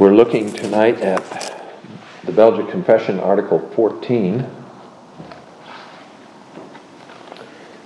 We're 0.00 0.14
looking 0.14 0.50
tonight 0.50 1.02
at 1.02 1.22
the 2.24 2.32
Belgic 2.32 2.70
Confession, 2.70 3.20
Article 3.20 3.58
14, 3.74 4.40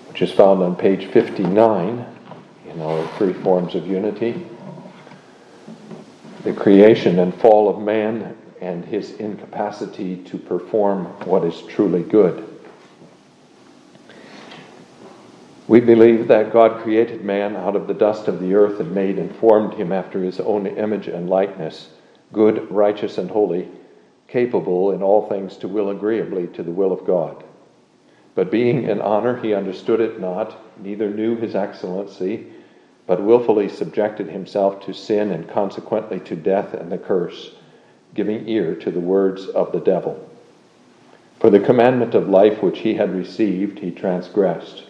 which 0.06 0.22
is 0.22 0.30
found 0.30 0.62
on 0.62 0.76
page 0.76 1.06
59 1.06 2.06
in 2.68 2.80
our 2.80 3.08
Three 3.18 3.32
Forms 3.32 3.74
of 3.74 3.88
Unity. 3.88 4.46
The 6.44 6.52
creation 6.52 7.18
and 7.18 7.34
fall 7.34 7.68
of 7.68 7.82
man 7.82 8.36
and 8.60 8.84
his 8.84 9.14
incapacity 9.14 10.18
to 10.18 10.38
perform 10.38 11.06
what 11.26 11.42
is 11.42 11.62
truly 11.62 12.04
good. 12.04 12.48
We 15.66 15.80
believe 15.80 16.28
that 16.28 16.52
God 16.52 16.80
created 16.80 17.24
man 17.24 17.56
out 17.56 17.74
of 17.74 17.88
the 17.88 17.94
dust 17.94 18.28
of 18.28 18.38
the 18.38 18.54
earth 18.54 18.78
and 18.78 18.94
made 18.94 19.18
and 19.18 19.34
formed 19.34 19.74
him 19.74 19.90
after 19.90 20.22
his 20.22 20.38
own 20.38 20.68
image 20.68 21.08
and 21.08 21.28
likeness 21.28 21.88
good, 22.34 22.70
righteous, 22.70 23.16
and 23.16 23.30
holy, 23.30 23.68
capable 24.28 24.92
in 24.92 25.02
all 25.02 25.28
things 25.28 25.56
to 25.58 25.68
will 25.68 25.88
agreeably 25.88 26.48
to 26.48 26.62
the 26.62 26.70
will 26.70 26.92
of 26.92 27.06
God. 27.06 27.42
But 28.34 28.50
being 28.50 28.84
in 28.84 29.00
honor, 29.00 29.40
he 29.40 29.54
understood 29.54 30.00
it 30.00 30.20
not, 30.20 30.58
neither 30.82 31.08
knew 31.08 31.36
his 31.36 31.54
excellency, 31.54 32.46
but 33.06 33.22
wilfully 33.22 33.68
subjected 33.68 34.28
himself 34.28 34.84
to 34.84 34.92
sin 34.92 35.30
and 35.30 35.48
consequently 35.48 36.18
to 36.20 36.34
death 36.34 36.74
and 36.74 36.90
the 36.90 36.98
curse, 36.98 37.52
giving 38.14 38.48
ear 38.48 38.74
to 38.74 38.90
the 38.90 39.00
words 39.00 39.46
of 39.46 39.72
the 39.72 39.80
devil. 39.80 40.28
For 41.38 41.50
the 41.50 41.60
commandment 41.60 42.14
of 42.14 42.28
life 42.28 42.62
which 42.62 42.80
he 42.80 42.94
had 42.94 43.14
received, 43.14 43.78
he 43.78 43.90
transgressed, 43.90 44.84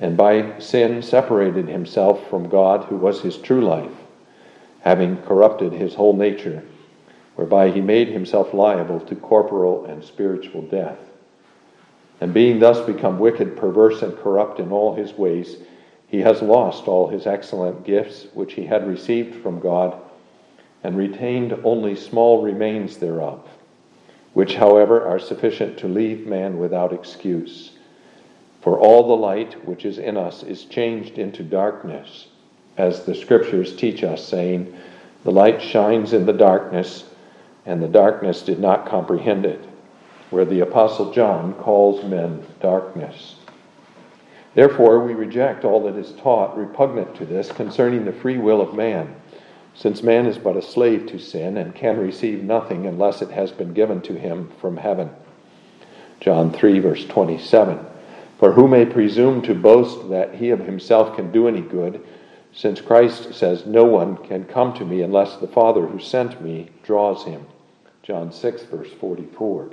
and 0.00 0.16
by 0.16 0.58
sin 0.58 1.02
separated 1.02 1.68
himself 1.68 2.28
from 2.28 2.48
God, 2.48 2.84
who 2.86 2.96
was 2.96 3.20
his 3.20 3.36
true 3.36 3.60
life 3.60 3.92
having 4.84 5.16
corrupted 5.22 5.72
his 5.72 5.94
whole 5.94 6.14
nature, 6.14 6.62
whereby 7.36 7.70
he 7.70 7.80
made 7.80 8.08
himself 8.08 8.52
liable 8.52 9.00
to 9.00 9.16
corporal 9.16 9.86
and 9.86 10.04
spiritual 10.04 10.60
death. 10.60 10.98
And 12.20 12.34
being 12.34 12.58
thus 12.58 12.84
become 12.84 13.18
wicked, 13.18 13.56
perverse, 13.56 14.02
and 14.02 14.14
corrupt 14.18 14.60
in 14.60 14.70
all 14.70 14.94
his 14.94 15.14
ways, 15.14 15.56
he 16.06 16.20
has 16.20 16.42
lost 16.42 16.86
all 16.86 17.08
his 17.08 17.26
excellent 17.26 17.84
gifts 17.84 18.26
which 18.34 18.52
he 18.52 18.66
had 18.66 18.86
received 18.86 19.42
from 19.42 19.58
God, 19.58 19.98
and 20.82 20.98
retained 20.98 21.58
only 21.64 21.96
small 21.96 22.42
remains 22.42 22.98
thereof, 22.98 23.40
which, 24.34 24.56
however, 24.56 25.02
are 25.08 25.18
sufficient 25.18 25.78
to 25.78 25.88
leave 25.88 26.26
man 26.26 26.58
without 26.58 26.92
excuse. 26.92 27.72
For 28.60 28.78
all 28.78 29.08
the 29.08 29.16
light 29.16 29.66
which 29.66 29.86
is 29.86 29.98
in 29.98 30.18
us 30.18 30.42
is 30.42 30.66
changed 30.66 31.18
into 31.18 31.42
darkness 31.42 32.26
as 32.76 33.04
the 33.04 33.14
scriptures 33.14 33.76
teach 33.76 34.02
us, 34.02 34.26
saying, 34.26 34.74
The 35.22 35.30
light 35.30 35.62
shines 35.62 36.12
in 36.12 36.26
the 36.26 36.32
darkness, 36.32 37.04
and 37.66 37.82
the 37.82 37.88
darkness 37.88 38.42
did 38.42 38.58
not 38.58 38.86
comprehend 38.86 39.46
it, 39.46 39.64
where 40.30 40.44
the 40.44 40.60
Apostle 40.60 41.12
John 41.12 41.54
calls 41.54 42.04
men 42.04 42.44
darkness. 42.60 43.36
Therefore, 44.54 45.00
we 45.00 45.14
reject 45.14 45.64
all 45.64 45.82
that 45.84 45.96
is 45.96 46.12
taught 46.12 46.56
repugnant 46.56 47.14
to 47.16 47.26
this 47.26 47.50
concerning 47.50 48.04
the 48.04 48.12
free 48.12 48.38
will 48.38 48.60
of 48.60 48.74
man, 48.74 49.14
since 49.74 50.02
man 50.02 50.26
is 50.26 50.38
but 50.38 50.56
a 50.56 50.62
slave 50.62 51.06
to 51.06 51.18
sin 51.18 51.56
and 51.56 51.74
can 51.74 51.98
receive 51.98 52.44
nothing 52.44 52.86
unless 52.86 53.20
it 53.20 53.30
has 53.30 53.50
been 53.50 53.74
given 53.74 54.00
to 54.02 54.14
him 54.14 54.52
from 54.60 54.76
heaven. 54.76 55.10
John 56.20 56.52
3, 56.52 56.78
verse 56.78 57.04
27. 57.04 57.80
For 58.38 58.52
who 58.52 58.68
may 58.68 58.86
presume 58.86 59.42
to 59.42 59.54
boast 59.54 60.08
that 60.10 60.34
he 60.36 60.50
of 60.50 60.60
himself 60.60 61.16
can 61.16 61.32
do 61.32 61.48
any 61.48 61.60
good? 61.60 62.00
Since 62.54 62.80
Christ 62.80 63.34
says, 63.34 63.66
No 63.66 63.84
one 63.84 64.16
can 64.16 64.44
come 64.44 64.72
to 64.74 64.84
me 64.84 65.02
unless 65.02 65.36
the 65.36 65.48
Father 65.48 65.86
who 65.86 65.98
sent 65.98 66.40
me 66.40 66.70
draws 66.84 67.24
him. 67.24 67.46
John 68.02 68.32
6, 68.32 68.62
verse 68.64 68.90
44. 69.00 69.70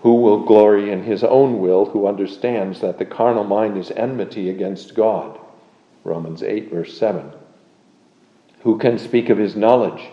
Who 0.00 0.14
will 0.14 0.44
glory 0.44 0.90
in 0.90 1.02
his 1.02 1.22
own 1.22 1.58
will, 1.58 1.86
who 1.86 2.06
understands 2.06 2.80
that 2.80 2.98
the 2.98 3.04
carnal 3.04 3.44
mind 3.44 3.76
is 3.76 3.90
enmity 3.90 4.48
against 4.48 4.94
God? 4.94 5.38
Romans 6.04 6.42
8, 6.42 6.70
verse 6.70 6.96
7. 6.96 7.32
Who 8.60 8.78
can 8.78 8.98
speak 8.98 9.28
of 9.28 9.38
his 9.38 9.56
knowledge, 9.56 10.08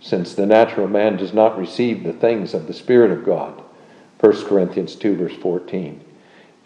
since 0.00 0.34
the 0.34 0.46
natural 0.46 0.86
man 0.86 1.16
does 1.16 1.32
not 1.32 1.58
receive 1.58 2.04
the 2.04 2.12
things 2.12 2.54
of 2.54 2.66
the 2.66 2.74
Spirit 2.74 3.10
of 3.10 3.24
God? 3.24 3.62
1 4.20 4.44
Corinthians 4.44 4.94
2, 4.94 5.16
verse 5.16 5.36
14. 5.36 6.04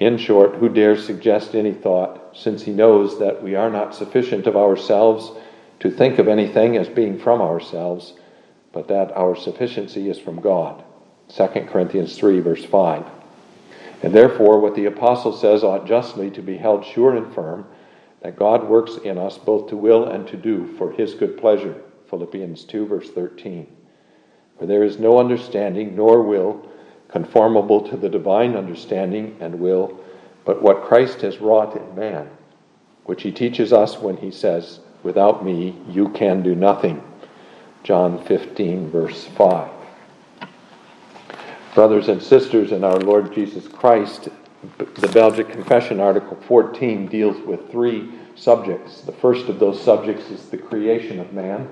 In 0.01 0.19
short, 0.19 0.57
who 0.57 0.69
dares 0.69 1.07
suggest 1.07 1.55
any 1.55 1.73
thought, 1.73 2.26
since 2.37 2.63
he 2.63 2.73
knows 2.73 3.19
that 3.19 3.43
we 3.43 3.55
are 3.55 3.71
not 3.71 3.95
sufficient 3.95 4.47
of 4.47 4.57
ourselves 4.57 5.33
to 5.81 5.91
think 5.91 6.19
of 6.19 6.29
anything 6.29 6.77
as 6.77 6.89
being 6.89 7.19
from 7.19 7.41
ourselves, 7.41 8.15
but 8.73 8.89
that 8.89 9.13
our 9.17 9.35
sufficiency 9.35 10.09
is 10.09 10.19
from 10.19 10.41
God? 10.41 10.83
2 11.29 11.47
Corinthians 11.69 12.17
3, 12.17 12.41
verse 12.41 12.65
5. 12.65 13.05
And 14.03 14.15
therefore, 14.15 14.61
what 14.61 14.75
the 14.75 14.85
apostle 14.87 15.33
says 15.33 15.65
ought 15.65 15.87
justly 15.87 16.31
to 16.33 16.43
be 16.43 16.57
held 16.57 16.85
sure 16.85 17.17
and 17.17 17.35
firm 17.35 17.67
that 18.21 18.37
God 18.37 18.69
works 18.69 18.97
in 18.97 19.19
us 19.19 19.39
both 19.39 19.69
to 19.69 19.77
will 19.77 20.07
and 20.07 20.27
to 20.29 20.37
do 20.37 20.77
for 20.77 20.93
his 20.93 21.15
good 21.15 21.39
pleasure. 21.39 21.83
Philippians 22.11 22.65
2, 22.65 22.87
verse 22.87 23.11
13. 23.11 23.67
For 24.59 24.67
there 24.67 24.85
is 24.85 24.99
no 24.99 25.19
understanding 25.19 25.97
nor 25.97 26.23
will 26.23 26.69
conformable 27.09 27.89
to 27.89 27.97
the 27.97 28.09
divine 28.09 28.57
understanding 28.57 29.37
and 29.41 29.61
will, 29.61 29.99
but 30.47 30.63
what 30.63 30.85
Christ 30.85 31.21
has 31.23 31.41
wrought 31.41 31.77
in 31.77 31.95
man, 31.95 32.31
which 33.05 33.23
he 33.23 33.33
teaches 33.33 33.73
us 33.73 33.99
when 33.99 34.17
he 34.17 34.31
says, 34.31 34.81
Without 35.03 35.45
me, 35.45 35.77
you 35.89 36.09
can 36.11 36.43
do 36.43 36.55
nothing. 36.55 37.03
John 37.83 38.25
15, 38.25 38.91
verse 38.91 39.25
5. 39.25 39.71
Brothers 41.75 42.09
and 42.09 42.23
sisters 42.23 42.73
in 42.73 42.85
our 42.85 42.99
Lord 42.99 43.35
Jesus 43.35 43.69
Christ, 43.69 44.29
the 44.79 45.09
Belgic 45.09 45.51
Confession, 45.51 46.01
Article 46.01 46.39
14, 46.49 47.07
deals 47.07 47.37
with 47.47 47.71
three 47.71 48.11
subjects. 48.37 49.03
The 49.03 49.13
first 49.13 49.49
of 49.49 49.59
those 49.59 49.83
subjects 49.83 50.31
is 50.31 50.49
the 50.49 50.59
creation 50.59 51.21
of 51.21 51.33
man. 51.33 51.69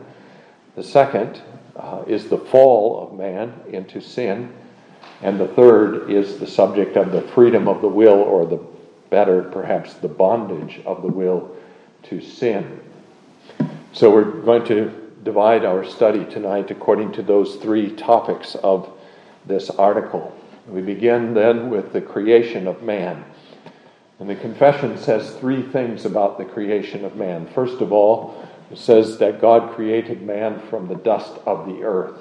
The 0.75 0.85
second 0.85 1.41
uh, 1.77 2.03
is 2.07 2.29
the 2.29 2.39
fall 2.39 3.07
of 3.07 3.17
man 3.17 3.55
into 3.69 4.01
sin. 4.01 4.53
And 5.23 5.39
the 5.41 5.49
third 5.49 6.11
is 6.11 6.39
the 6.39 6.47
subject 6.47 6.97
of 6.97 7.13
the 7.13 7.23
freedom 7.23 7.69
of 7.69 7.81
the 7.81 7.89
will, 7.89 8.21
or 8.21 8.47
the 8.47 8.61
better, 9.11 9.43
perhaps, 9.43 9.95
the 9.95 10.09
bondage 10.09 10.81
of 10.85 11.03
the 11.03 11.09
will 11.09 11.55
to 12.05 12.21
sin. 12.21 12.81
So 13.93 14.11
we're 14.11 14.25
going 14.25 14.65
to 14.67 14.91
divide 15.23 15.65
our 15.65 15.85
study 15.85 16.25
tonight 16.27 16.71
according 16.71 17.13
to 17.13 17.23
those 17.23 17.57
three 17.57 17.91
topics 17.93 18.55
of 18.57 18.91
this 19.47 19.71
article. 19.71 20.37
We 20.67 20.83
begin 20.83 21.35
then 21.35 21.71
with 21.71 21.93
the 21.93 22.01
creation 22.01 22.67
of 22.67 22.83
man. 22.83 23.25
And 24.19 24.29
the 24.29 24.35
confession 24.35 24.99
says 24.99 25.35
three 25.37 25.63
things 25.63 26.05
about 26.05 26.39
the 26.39 26.45
creation 26.45 27.05
of 27.05 27.17
man. 27.17 27.47
First 27.49 27.81
of 27.81 27.93
all, 27.93 28.47
it 28.71 28.79
says 28.79 29.19
that 29.19 29.41
God 29.41 29.75
created 29.75 30.23
man 30.23 30.61
from 30.69 30.89
the 30.89 30.95
dust 30.95 31.35
of 31.47 31.67
the 31.67 31.83
earth. 31.83 32.19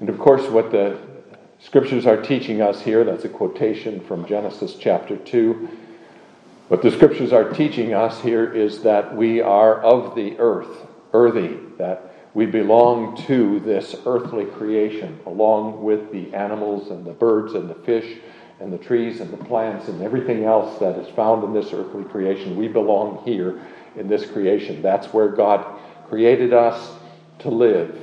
And 0.00 0.08
of 0.08 0.18
course, 0.18 0.48
what 0.48 0.70
the 0.70 0.98
scriptures 1.62 2.06
are 2.06 2.20
teaching 2.20 2.62
us 2.62 2.80
here. 2.82 3.04
That's 3.04 3.24
a 3.24 3.28
quotation 3.28 4.00
from 4.00 4.26
Genesis 4.26 4.74
chapter 4.74 5.16
2. 5.16 5.68
What 6.68 6.82
the 6.82 6.90
scriptures 6.90 7.32
are 7.32 7.50
teaching 7.50 7.94
us 7.94 8.20
here 8.20 8.52
is 8.52 8.82
that 8.82 9.16
we 9.16 9.40
are 9.40 9.80
of 9.82 10.14
the 10.14 10.38
earth, 10.38 10.86
earthy, 11.12 11.58
that 11.78 12.14
we 12.32 12.46
belong 12.46 13.16
to 13.26 13.58
this 13.60 13.96
earthly 14.06 14.44
creation, 14.44 15.18
along 15.26 15.82
with 15.82 16.12
the 16.12 16.32
animals 16.32 16.90
and 16.90 17.04
the 17.04 17.12
birds 17.12 17.54
and 17.54 17.68
the 17.68 17.74
fish 17.74 18.18
and 18.60 18.72
the 18.72 18.78
trees 18.78 19.20
and 19.20 19.32
the 19.32 19.44
plants 19.44 19.88
and 19.88 20.00
everything 20.02 20.44
else 20.44 20.78
that 20.78 20.96
is 20.96 21.08
found 21.14 21.42
in 21.42 21.52
this 21.52 21.72
earthly 21.72 22.04
creation. 22.04 22.56
We 22.56 22.68
belong 22.68 23.22
here 23.24 23.60
in 23.96 24.06
this 24.06 24.30
creation. 24.30 24.80
That's 24.80 25.12
where 25.12 25.28
God 25.28 25.66
created 26.08 26.52
us 26.52 26.94
to 27.40 27.50
live. 27.50 27.98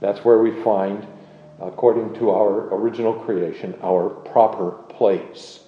That's 0.00 0.24
where 0.24 0.38
we 0.38 0.62
find 0.62 1.04
according 1.60 2.14
to 2.14 2.30
our 2.30 2.74
original 2.74 3.14
creation, 3.14 3.74
our 3.82 4.08
proper 4.08 4.72
place. 4.88 5.60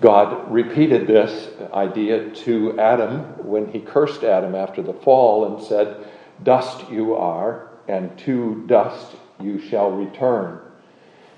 God 0.00 0.50
repeated 0.52 1.06
this 1.06 1.48
idea 1.72 2.30
to 2.30 2.78
Adam 2.78 3.20
when 3.46 3.70
he 3.72 3.80
cursed 3.80 4.24
Adam 4.24 4.54
after 4.54 4.82
the 4.82 4.92
fall 4.92 5.46
and 5.46 5.64
said, 5.64 6.06
Dust 6.42 6.90
you 6.90 7.14
are, 7.14 7.70
and 7.88 8.16
to 8.20 8.64
dust 8.66 9.16
you 9.40 9.60
shall 9.60 9.90
return. 9.90 10.60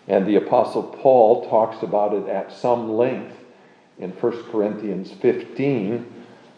And 0.08 0.26
the 0.26 0.36
Apostle 0.36 0.82
Paul 0.82 1.48
talks 1.48 1.82
about 1.82 2.14
it 2.14 2.28
at 2.28 2.52
some 2.52 2.92
length 2.92 3.36
in 3.98 4.10
1 4.10 4.50
Corinthians 4.50 5.10
15, 5.10 6.06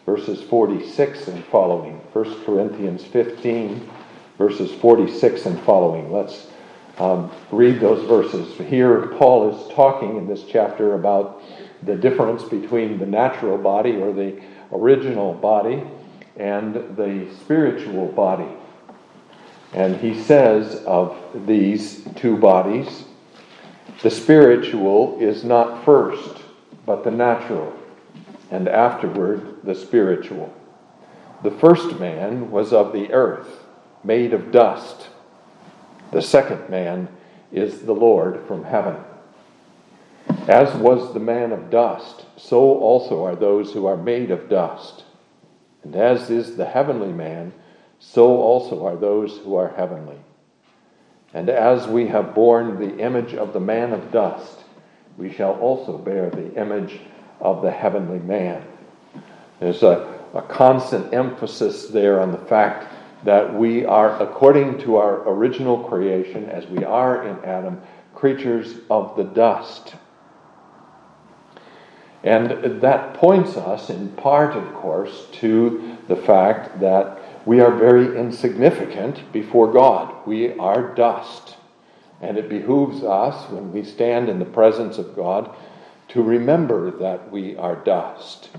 verses 0.05 0.41
46 0.43 1.27
and 1.27 1.43
following. 1.45 1.95
1 2.13 2.45
Corinthians 2.45 3.03
15, 3.05 3.89
verses 4.39 4.71
46 4.71 5.45
and 5.45 5.59
following. 5.63 6.11
Let's 6.11 6.47
um, 6.97 7.29
read 7.51 7.79
those 7.81 8.07
verses. 8.07 8.57
Here, 8.57 9.07
Paul 9.17 9.53
is 9.53 9.73
talking 9.73 10.15
in 10.15 10.27
this 10.27 10.45
chapter 10.45 10.95
about 10.95 11.43
the 11.83 11.95
difference 11.95 12.43
between 12.43 12.97
the 12.97 13.05
natural 13.05 13.57
body 13.57 13.97
or 13.97 14.13
the 14.13 14.41
original 14.71 15.33
body 15.33 15.83
and 16.37 16.73
the 16.95 17.27
spiritual 17.41 18.07
body. 18.07 18.47
And 19.73 19.97
he 19.97 20.19
says 20.23 20.83
of 20.85 21.17
these 21.45 22.07
two 22.15 22.37
bodies, 22.37 23.03
the 24.01 24.09
spiritual 24.09 25.17
is 25.19 25.43
not 25.43 25.83
first, 25.83 26.41
but 26.85 27.03
the 27.03 27.11
natural, 27.11 27.73
and 28.51 28.69
afterward 28.69 29.57
the 29.63 29.75
spiritual. 29.75 30.53
The 31.43 31.51
first 31.51 31.99
man 31.99 32.51
was 32.51 32.71
of 32.71 32.93
the 32.93 33.11
earth, 33.11 33.58
made 34.03 34.33
of 34.33 34.51
dust. 34.51 35.09
The 36.11 36.21
second 36.21 36.69
man 36.69 37.07
is 37.51 37.81
the 37.81 37.93
Lord 37.93 38.45
from 38.47 38.63
heaven. 38.63 38.95
As 40.47 40.73
was 40.75 41.13
the 41.13 41.19
man 41.19 41.51
of 41.51 41.69
dust, 41.69 42.25
so 42.37 42.59
also 42.59 43.23
are 43.23 43.35
those 43.35 43.73
who 43.73 43.85
are 43.85 43.97
made 43.97 44.31
of 44.31 44.49
dust. 44.49 45.03
And 45.83 45.95
as 45.95 46.29
is 46.29 46.55
the 46.55 46.65
heavenly 46.65 47.11
man, 47.11 47.53
so 47.99 48.37
also 48.37 48.85
are 48.85 48.95
those 48.95 49.37
who 49.37 49.55
are 49.55 49.69
heavenly. 49.69 50.17
And 51.33 51.49
as 51.49 51.87
we 51.87 52.07
have 52.07 52.33
borne 52.33 52.79
the 52.79 52.97
image 52.97 53.33
of 53.33 53.53
the 53.53 53.59
man 53.59 53.93
of 53.93 54.11
dust, 54.11 54.63
we 55.17 55.31
shall 55.31 55.53
also 55.59 55.97
bear 55.97 56.29
the 56.29 56.53
image 56.55 56.99
of 57.39 57.61
the 57.61 57.71
heavenly 57.71 58.19
man. 58.19 58.63
There's 59.59 59.83
a, 59.83 60.19
a 60.33 60.41
constant 60.41 61.13
emphasis 61.13 61.87
there 61.87 62.21
on 62.21 62.31
the 62.31 62.37
fact 62.37 62.87
that 63.23 63.53
we 63.53 63.85
are, 63.85 64.21
according 64.21 64.79
to 64.79 64.95
our 64.95 65.27
original 65.29 65.83
creation, 65.83 66.49
as 66.49 66.65
we 66.67 66.83
are 66.83 67.27
in 67.27 67.43
Adam, 67.43 67.81
creatures 68.15 68.75
of 68.89 69.15
the 69.15 69.23
dust. 69.23 69.95
And 72.23 72.81
that 72.81 73.13
points 73.13 73.55
us, 73.55 73.89
in 73.89 74.09
part, 74.09 74.55
of 74.55 74.73
course, 74.73 75.27
to 75.33 75.97
the 76.07 76.15
fact 76.15 76.79
that 76.81 77.17
we 77.45 77.61
are 77.61 77.71
very 77.71 78.17
insignificant 78.17 79.31
before 79.31 79.71
God. 79.71 80.27
We 80.27 80.57
are 80.57 80.93
dust. 80.95 81.55
And 82.21 82.37
it 82.37 82.49
behooves 82.49 83.03
us, 83.03 83.49
when 83.49 83.71
we 83.71 83.83
stand 83.83 84.27
in 84.27 84.39
the 84.39 84.45
presence 84.45 84.97
of 84.97 85.15
God, 85.15 85.55
to 86.09 86.21
remember 86.21 86.91
that 86.99 87.31
we 87.31 87.55
are 87.55 87.75
dust. 87.75 88.49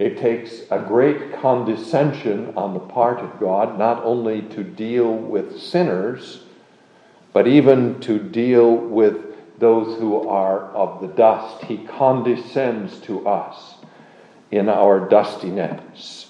It 0.00 0.16
takes 0.16 0.62
a 0.70 0.78
great 0.78 1.34
condescension 1.42 2.54
on 2.56 2.72
the 2.72 2.80
part 2.80 3.18
of 3.18 3.38
God, 3.38 3.78
not 3.78 4.02
only 4.02 4.40
to 4.40 4.64
deal 4.64 5.14
with 5.14 5.60
sinners, 5.60 6.42
but 7.34 7.46
even 7.46 8.00
to 8.00 8.18
deal 8.18 8.74
with 8.74 9.58
those 9.58 9.98
who 9.98 10.26
are 10.26 10.70
of 10.70 11.02
the 11.02 11.08
dust. 11.08 11.64
He 11.64 11.76
condescends 11.76 12.98
to 13.00 13.28
us 13.28 13.74
in 14.50 14.70
our 14.70 15.06
dustiness. 15.06 16.28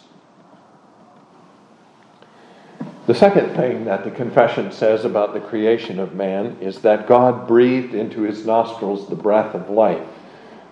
The 3.07 3.15
second 3.15 3.55
thing 3.55 3.85
that 3.85 4.03
the 4.03 4.11
confession 4.11 4.73
says 4.73 5.05
about 5.05 5.33
the 5.33 5.41
creation 5.41 6.01
of 6.01 6.17
man 6.17 6.57
is 6.61 6.81
that 6.81 7.07
God 7.07 7.47
breathed 7.47 7.95
into 7.95 8.23
his 8.23 8.45
nostrils 8.45 9.09
the 9.09 9.15
breath 9.15 9.55
of 9.55 9.71
life. 9.71 10.09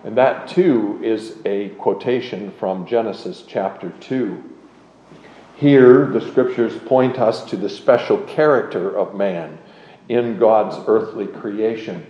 And 0.03 0.17
that 0.17 0.47
too 0.47 0.99
is 1.03 1.37
a 1.45 1.69
quotation 1.69 2.51
from 2.51 2.85
Genesis 2.85 3.43
chapter 3.45 3.89
2. 3.99 4.43
Here, 5.55 6.05
the 6.05 6.21
scriptures 6.21 6.77
point 6.85 7.19
us 7.19 7.43
to 7.49 7.57
the 7.57 7.69
special 7.69 8.17
character 8.19 8.97
of 8.97 9.13
man 9.13 9.57
in 10.07 10.39
God's 10.39 10.77
earthly 10.87 11.27
creation. 11.27 12.05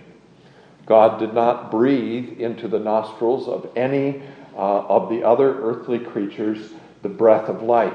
God 0.86 1.18
did 1.18 1.34
not 1.34 1.70
breathe 1.70 2.40
into 2.40 2.68
the 2.68 2.78
nostrils 2.78 3.48
of 3.48 3.68
any 3.76 4.22
uh, 4.54 4.86
of 4.86 5.08
the 5.08 5.24
other 5.24 5.60
earthly 5.62 5.98
creatures 5.98 6.72
the 7.02 7.08
breath 7.08 7.48
of 7.48 7.62
life. 7.62 7.94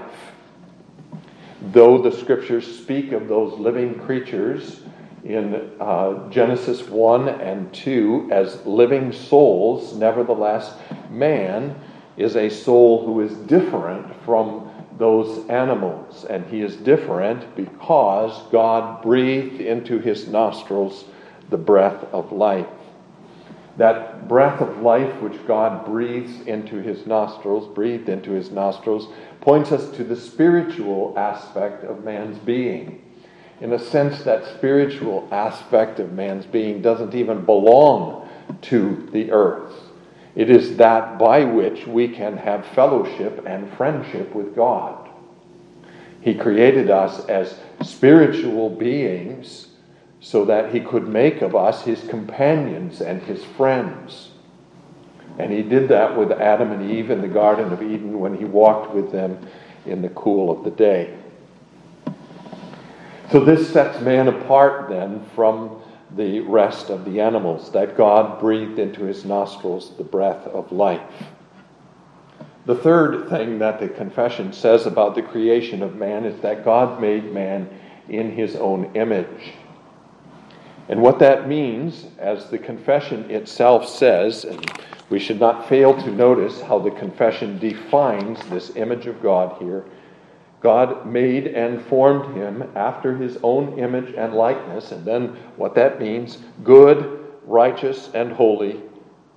Though 1.61 2.01
the 2.01 2.11
scriptures 2.11 2.79
speak 2.79 3.11
of 3.11 3.27
those 3.27 3.57
living 3.59 3.99
creatures 3.99 4.81
in 5.25 5.71
uh, 5.79 6.29
Genesis 6.29 6.87
1 6.87 7.27
and 7.27 7.73
2 7.73 8.29
as 8.31 8.63
living 8.65 9.11
souls, 9.11 9.95
nevertheless, 9.95 10.75
man 11.09 11.75
is 12.15 12.35
a 12.35 12.49
soul 12.49 13.05
who 13.05 13.21
is 13.21 13.33
different 13.47 14.15
from 14.23 14.69
those 14.97 15.47
animals. 15.49 16.25
And 16.25 16.45
he 16.45 16.61
is 16.61 16.75
different 16.75 17.55
because 17.55 18.39
God 18.51 19.01
breathed 19.01 19.61
into 19.61 19.97
his 19.97 20.27
nostrils 20.27 21.05
the 21.49 21.57
breath 21.57 22.03
of 22.13 22.31
life. 22.31 22.67
That 23.77 24.27
breath 24.27 24.61
of 24.61 24.81
life 24.81 25.21
which 25.21 25.45
God 25.47 25.85
breathes 25.85 26.41
into 26.47 26.77
his 26.77 27.05
nostrils, 27.05 27.67
breathed 27.73 28.09
into 28.09 28.31
his 28.31 28.51
nostrils, 28.51 29.11
points 29.41 29.71
us 29.71 29.89
to 29.97 30.03
the 30.03 30.15
spiritual 30.15 31.13
aspect 31.17 31.83
of 31.83 32.05
man's 32.05 32.37
being. 32.37 33.04
In 33.61 33.71
a 33.71 33.79
sense, 33.79 34.23
that 34.23 34.45
spiritual 34.57 35.27
aspect 35.31 35.99
of 35.99 36.11
man's 36.11 36.45
being 36.45 36.81
doesn't 36.81 37.15
even 37.15 37.45
belong 37.45 38.27
to 38.63 39.09
the 39.11 39.31
earth. 39.31 39.73
It 40.35 40.49
is 40.49 40.75
that 40.77 41.17
by 41.17 41.45
which 41.45 41.87
we 41.87 42.09
can 42.09 42.35
have 42.37 42.65
fellowship 42.67 43.43
and 43.45 43.71
friendship 43.77 44.35
with 44.35 44.55
God. 44.55 45.09
He 46.19 46.33
created 46.33 46.89
us 46.89 47.25
as 47.27 47.57
spiritual 47.81 48.69
beings 48.69 49.67
so 50.19 50.43
that 50.45 50.73
he 50.73 50.81
could 50.81 51.07
make 51.07 51.41
of 51.41 51.55
us 51.55 51.83
his 51.83 52.01
companions 52.07 52.99
and 52.99 53.21
his 53.21 53.43
friends. 53.43 54.31
And 55.37 55.51
he 55.53 55.61
did 55.61 55.87
that 55.89 56.17
with 56.17 56.31
Adam 56.31 56.71
and 56.71 56.91
Eve 56.91 57.11
in 57.11 57.21
the 57.21 57.27
Garden 57.27 57.71
of 57.71 57.81
Eden 57.81 58.19
when 58.19 58.35
he 58.35 58.45
walked 58.45 58.93
with 58.93 59.11
them 59.11 59.37
in 59.85 60.01
the 60.01 60.09
cool 60.09 60.49
of 60.49 60.63
the 60.63 60.71
day. 60.71 61.15
So, 63.31 63.39
this 63.39 63.71
sets 63.71 64.01
man 64.01 64.27
apart 64.27 64.89
then 64.89 65.25
from 65.35 65.81
the 66.15 66.41
rest 66.41 66.89
of 66.89 67.05
the 67.05 67.19
animals, 67.19 67.71
that 67.71 67.97
God 67.97 68.39
breathed 68.39 68.79
into 68.79 69.03
his 69.03 69.25
nostrils 69.25 69.95
the 69.97 70.03
breath 70.03 70.45
of 70.47 70.71
life. 70.71 71.01
The 72.65 72.75
third 72.75 73.29
thing 73.29 73.59
that 73.59 73.79
the 73.79 73.89
confession 73.89 74.53
says 74.53 74.85
about 74.85 75.15
the 75.15 75.21
creation 75.21 75.83
of 75.83 75.95
man 75.95 76.25
is 76.25 76.39
that 76.41 76.65
God 76.65 77.01
made 77.01 77.33
man 77.33 77.69
in 78.09 78.31
his 78.31 78.55
own 78.55 78.91
image. 78.95 79.53
And 80.87 81.01
what 81.01 81.19
that 81.19 81.47
means, 81.47 82.05
as 82.19 82.49
the 82.49 82.59
confession 82.59 83.29
itself 83.31 83.87
says, 83.87 84.45
and 84.45 84.71
we 85.09 85.19
should 85.19 85.39
not 85.39 85.67
fail 85.67 85.95
to 85.95 86.11
notice 86.11 86.61
how 86.61 86.79
the 86.79 86.91
confession 86.91 87.57
defines 87.59 88.39
this 88.49 88.75
image 88.75 89.07
of 89.07 89.21
God 89.21 89.61
here. 89.61 89.85
God 90.65 91.05
made 91.05 91.45
and 91.45 91.79
formed 91.79 92.35
him 92.35 92.63
after 92.73 93.15
his 93.15 93.37
own 93.43 93.77
image 93.77 94.15
and 94.15 94.33
likeness, 94.33 94.91
and 94.91 95.05
then 95.05 95.27
what 95.57 95.75
that 95.75 95.99
means 95.99 96.39
good, 96.63 97.23
righteous, 97.45 98.09
and 98.15 98.31
holy, 98.31 98.81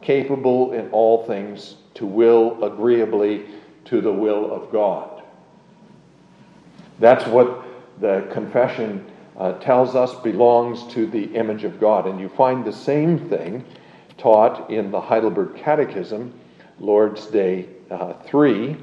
capable 0.01 0.73
in 0.73 0.89
all 0.89 1.27
things 1.27 1.75
to 1.93 2.07
will 2.07 2.65
agreeably 2.65 3.45
to 3.85 4.01
the 4.01 4.11
will 4.11 4.51
of 4.51 4.73
God. 4.73 5.23
That's 6.99 7.27
what 7.27 7.63
the 8.01 8.27
confession 8.33 9.05
uh, 9.37 9.53
tells 9.59 9.95
us 9.95 10.15
belongs 10.23 10.91
to 10.95 11.07
the 11.07 11.25
image 11.35 11.65
of 11.65 11.79
God. 11.79 12.07
And 12.07 12.19
you 12.19 12.31
find 12.31 12.65
the 12.65 12.73
same 12.73 13.29
thing 13.29 13.67
taught 14.17 14.71
in 14.71 14.91
the 14.91 15.01
Heidelberg 15.03 15.57
Catechism, 15.57 16.33
Lord's 16.81 17.27
Day 17.27 17.69
uh, 17.91 18.15
3, 18.15 18.79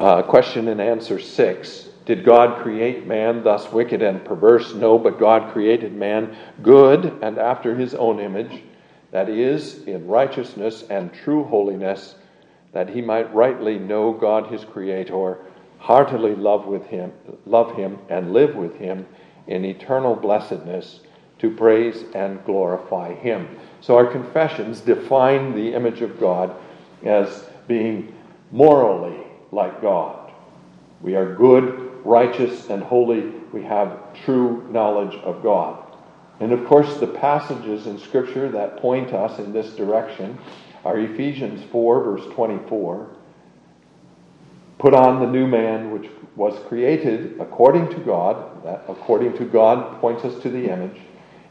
uh, 0.00 0.22
question 0.22 0.68
and 0.68 0.80
answer 0.80 1.18
6. 1.18 1.88
Did 2.06 2.24
God 2.24 2.62
create 2.62 3.06
man 3.06 3.44
thus 3.44 3.70
wicked 3.70 4.00
and 4.00 4.24
perverse? 4.24 4.72
No, 4.72 4.98
but 4.98 5.18
God 5.18 5.52
created 5.52 5.94
man 5.94 6.34
good 6.62 7.18
and 7.22 7.38
after 7.38 7.76
his 7.76 7.94
own 7.94 8.18
image, 8.18 8.62
that 9.10 9.28
is, 9.28 9.82
in 9.84 10.06
righteousness 10.06 10.84
and 10.88 11.12
true 11.12 11.44
holiness, 11.44 12.14
that 12.72 12.88
he 12.88 13.02
might 13.02 13.34
rightly 13.34 13.78
know 13.78 14.12
God 14.12 14.46
his 14.46 14.64
Creator 14.64 15.38
heartily 15.78 16.34
love 16.34 16.66
with 16.66 16.86
him, 16.86 17.12
love 17.46 17.74
him 17.76 17.98
and 18.08 18.32
live 18.32 18.56
with 18.56 18.76
him 18.76 19.06
in 19.46 19.64
eternal 19.64 20.14
blessedness 20.14 21.00
to 21.38 21.54
praise 21.54 22.04
and 22.14 22.44
glorify 22.44 23.14
him. 23.14 23.48
So 23.80 23.96
our 23.96 24.06
confessions 24.06 24.80
define 24.80 25.54
the 25.54 25.74
image 25.74 26.00
of 26.02 26.18
God 26.18 26.54
as 27.04 27.44
being 27.66 28.14
morally 28.50 29.27
like 29.52 29.80
God. 29.80 30.32
We 31.00 31.14
are 31.14 31.34
good, 31.34 32.04
righteous, 32.04 32.70
and 32.70 32.82
holy. 32.82 33.32
We 33.52 33.62
have 33.62 34.22
true 34.24 34.66
knowledge 34.70 35.14
of 35.22 35.42
God. 35.42 35.84
And 36.40 36.52
of 36.52 36.66
course, 36.66 36.98
the 36.98 37.06
passages 37.06 37.86
in 37.86 37.98
Scripture 37.98 38.48
that 38.50 38.78
point 38.78 39.12
us 39.12 39.38
in 39.38 39.52
this 39.52 39.74
direction 39.74 40.38
are 40.84 40.98
Ephesians 40.98 41.64
4, 41.70 42.04
verse 42.04 42.34
24, 42.34 43.10
Put 44.78 44.94
on 44.94 45.20
the 45.20 45.26
new 45.26 45.46
man 45.46 45.90
which 45.90 46.08
was 46.36 46.56
created 46.68 47.40
according 47.40 47.88
to 47.88 47.96
God, 47.96 48.64
that 48.64 48.84
according 48.88 49.36
to 49.38 49.44
God 49.44 50.00
points 50.00 50.24
us 50.24 50.40
to 50.42 50.48
the 50.48 50.72
image, 50.72 51.00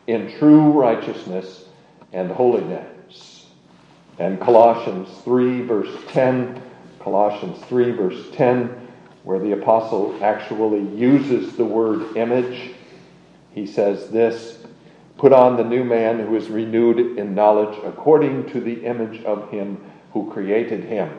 in 0.08 0.34
true 0.38 0.72
righteousness 0.72 1.66
and 2.14 2.32
holiness. 2.32 3.48
And 4.18 4.40
Colossians 4.40 5.10
3, 5.24 5.62
verse 5.64 5.94
10, 6.08 6.62
Colossians 7.00 7.64
3, 7.66 7.92
verse 7.92 8.26
10, 8.34 8.88
where 9.24 9.40
the 9.40 9.54
apostle 9.54 10.18
actually 10.22 10.88
uses 10.96 11.56
the 11.56 11.66
word 11.66 12.16
image. 12.16 12.72
He 13.52 13.66
says 13.66 14.10
this 14.10 14.66
Put 15.18 15.34
on 15.34 15.58
the 15.58 15.64
new 15.64 15.84
man 15.84 16.20
who 16.20 16.36
is 16.36 16.50
renewed 16.50 17.18
in 17.18 17.34
knowledge 17.34 17.78
according 17.84 18.50
to 18.52 18.62
the 18.62 18.86
image 18.86 19.24
of 19.24 19.50
him 19.50 19.84
who 20.14 20.32
created 20.32 20.84
him. 20.84 21.12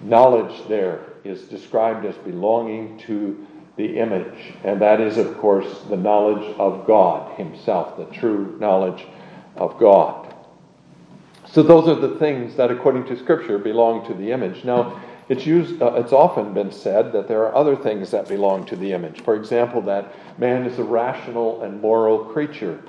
Knowledge 0.00 0.68
there 0.68 1.00
is 1.24 1.42
described 1.42 2.04
as 2.04 2.16
belonging 2.16 2.98
to 2.98 3.46
the 3.76 3.98
image, 3.98 4.54
and 4.64 4.80
that 4.80 5.00
is, 5.00 5.18
of 5.18 5.36
course, 5.38 5.82
the 5.90 5.96
knowledge 5.96 6.54
of 6.58 6.86
God 6.86 7.36
Himself, 7.36 7.96
the 7.96 8.06
true 8.06 8.56
knowledge 8.58 9.06
of 9.56 9.78
God. 9.78 10.25
So, 11.52 11.62
those 11.62 11.88
are 11.88 11.94
the 11.94 12.16
things 12.18 12.56
that, 12.56 12.70
according 12.70 13.06
to 13.06 13.18
Scripture, 13.18 13.58
belong 13.58 14.06
to 14.06 14.14
the 14.14 14.32
image. 14.32 14.64
Now, 14.64 15.00
it's, 15.28 15.46
used, 15.46 15.80
uh, 15.82 15.94
it's 15.94 16.12
often 16.12 16.54
been 16.54 16.70
said 16.70 17.12
that 17.12 17.28
there 17.28 17.44
are 17.44 17.54
other 17.54 17.76
things 17.76 18.10
that 18.12 18.28
belong 18.28 18.64
to 18.66 18.76
the 18.76 18.92
image. 18.92 19.22
For 19.22 19.34
example, 19.34 19.80
that 19.82 20.12
man 20.38 20.64
is 20.64 20.78
a 20.78 20.84
rational 20.84 21.62
and 21.62 21.80
moral 21.80 22.24
creature. 22.26 22.80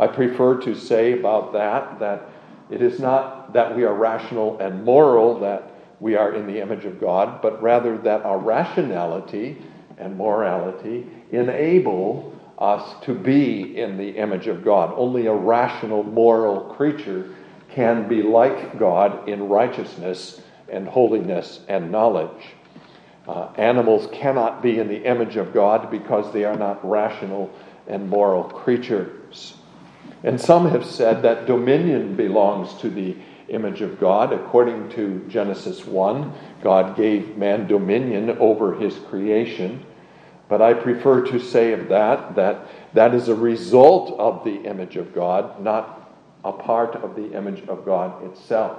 I 0.00 0.06
prefer 0.06 0.60
to 0.62 0.74
say 0.74 1.18
about 1.18 1.52
that 1.52 1.98
that 1.98 2.30
it 2.70 2.82
is 2.82 3.00
not 3.00 3.52
that 3.52 3.76
we 3.76 3.84
are 3.84 3.94
rational 3.94 4.58
and 4.58 4.84
moral, 4.84 5.38
that 5.40 5.72
we 6.00 6.14
are 6.14 6.34
in 6.34 6.46
the 6.46 6.60
image 6.60 6.84
of 6.84 7.00
God, 7.00 7.40
but 7.42 7.60
rather 7.62 7.98
that 7.98 8.22
our 8.22 8.38
rationality 8.38 9.58
and 9.96 10.16
morality 10.16 11.06
enable 11.32 12.34
us 12.58 13.00
to 13.04 13.14
be 13.14 13.78
in 13.78 13.96
the 13.96 14.10
image 14.10 14.46
of 14.46 14.64
God. 14.64 14.92
Only 14.96 15.26
a 15.26 15.34
rational, 15.34 16.02
moral 16.02 16.74
creature 16.74 17.34
can 17.70 18.08
be 18.08 18.22
like 18.22 18.78
God 18.78 19.28
in 19.28 19.48
righteousness 19.48 20.40
and 20.68 20.88
holiness 20.88 21.60
and 21.68 21.90
knowledge. 21.90 22.54
Uh, 23.26 23.50
animals 23.56 24.08
cannot 24.12 24.62
be 24.62 24.78
in 24.78 24.88
the 24.88 25.04
image 25.04 25.36
of 25.36 25.52
God 25.52 25.90
because 25.90 26.32
they 26.32 26.44
are 26.44 26.56
not 26.56 26.86
rational 26.88 27.50
and 27.86 28.08
moral 28.08 28.44
creatures. 28.44 29.54
And 30.24 30.40
some 30.40 30.68
have 30.70 30.84
said 30.84 31.22
that 31.22 31.46
dominion 31.46 32.16
belongs 32.16 32.74
to 32.80 32.88
the 32.88 33.16
image 33.48 33.80
of 33.80 34.00
God. 34.00 34.32
According 34.32 34.90
to 34.90 35.24
Genesis 35.28 35.86
1, 35.86 36.32
God 36.62 36.96
gave 36.96 37.36
man 37.36 37.66
dominion 37.66 38.30
over 38.38 38.74
his 38.74 38.98
creation. 39.10 39.84
But 40.48 40.62
I 40.62 40.74
prefer 40.74 41.24
to 41.26 41.38
say 41.38 41.72
of 41.72 41.88
that 41.88 42.34
that 42.36 42.66
that 42.94 43.14
is 43.14 43.28
a 43.28 43.34
result 43.34 44.18
of 44.18 44.44
the 44.44 44.62
image 44.62 44.96
of 44.96 45.14
God, 45.14 45.62
not 45.62 45.97
a 46.44 46.52
part 46.52 46.94
of 46.96 47.16
the 47.16 47.32
image 47.36 47.66
of 47.68 47.84
God 47.84 48.24
itself. 48.24 48.78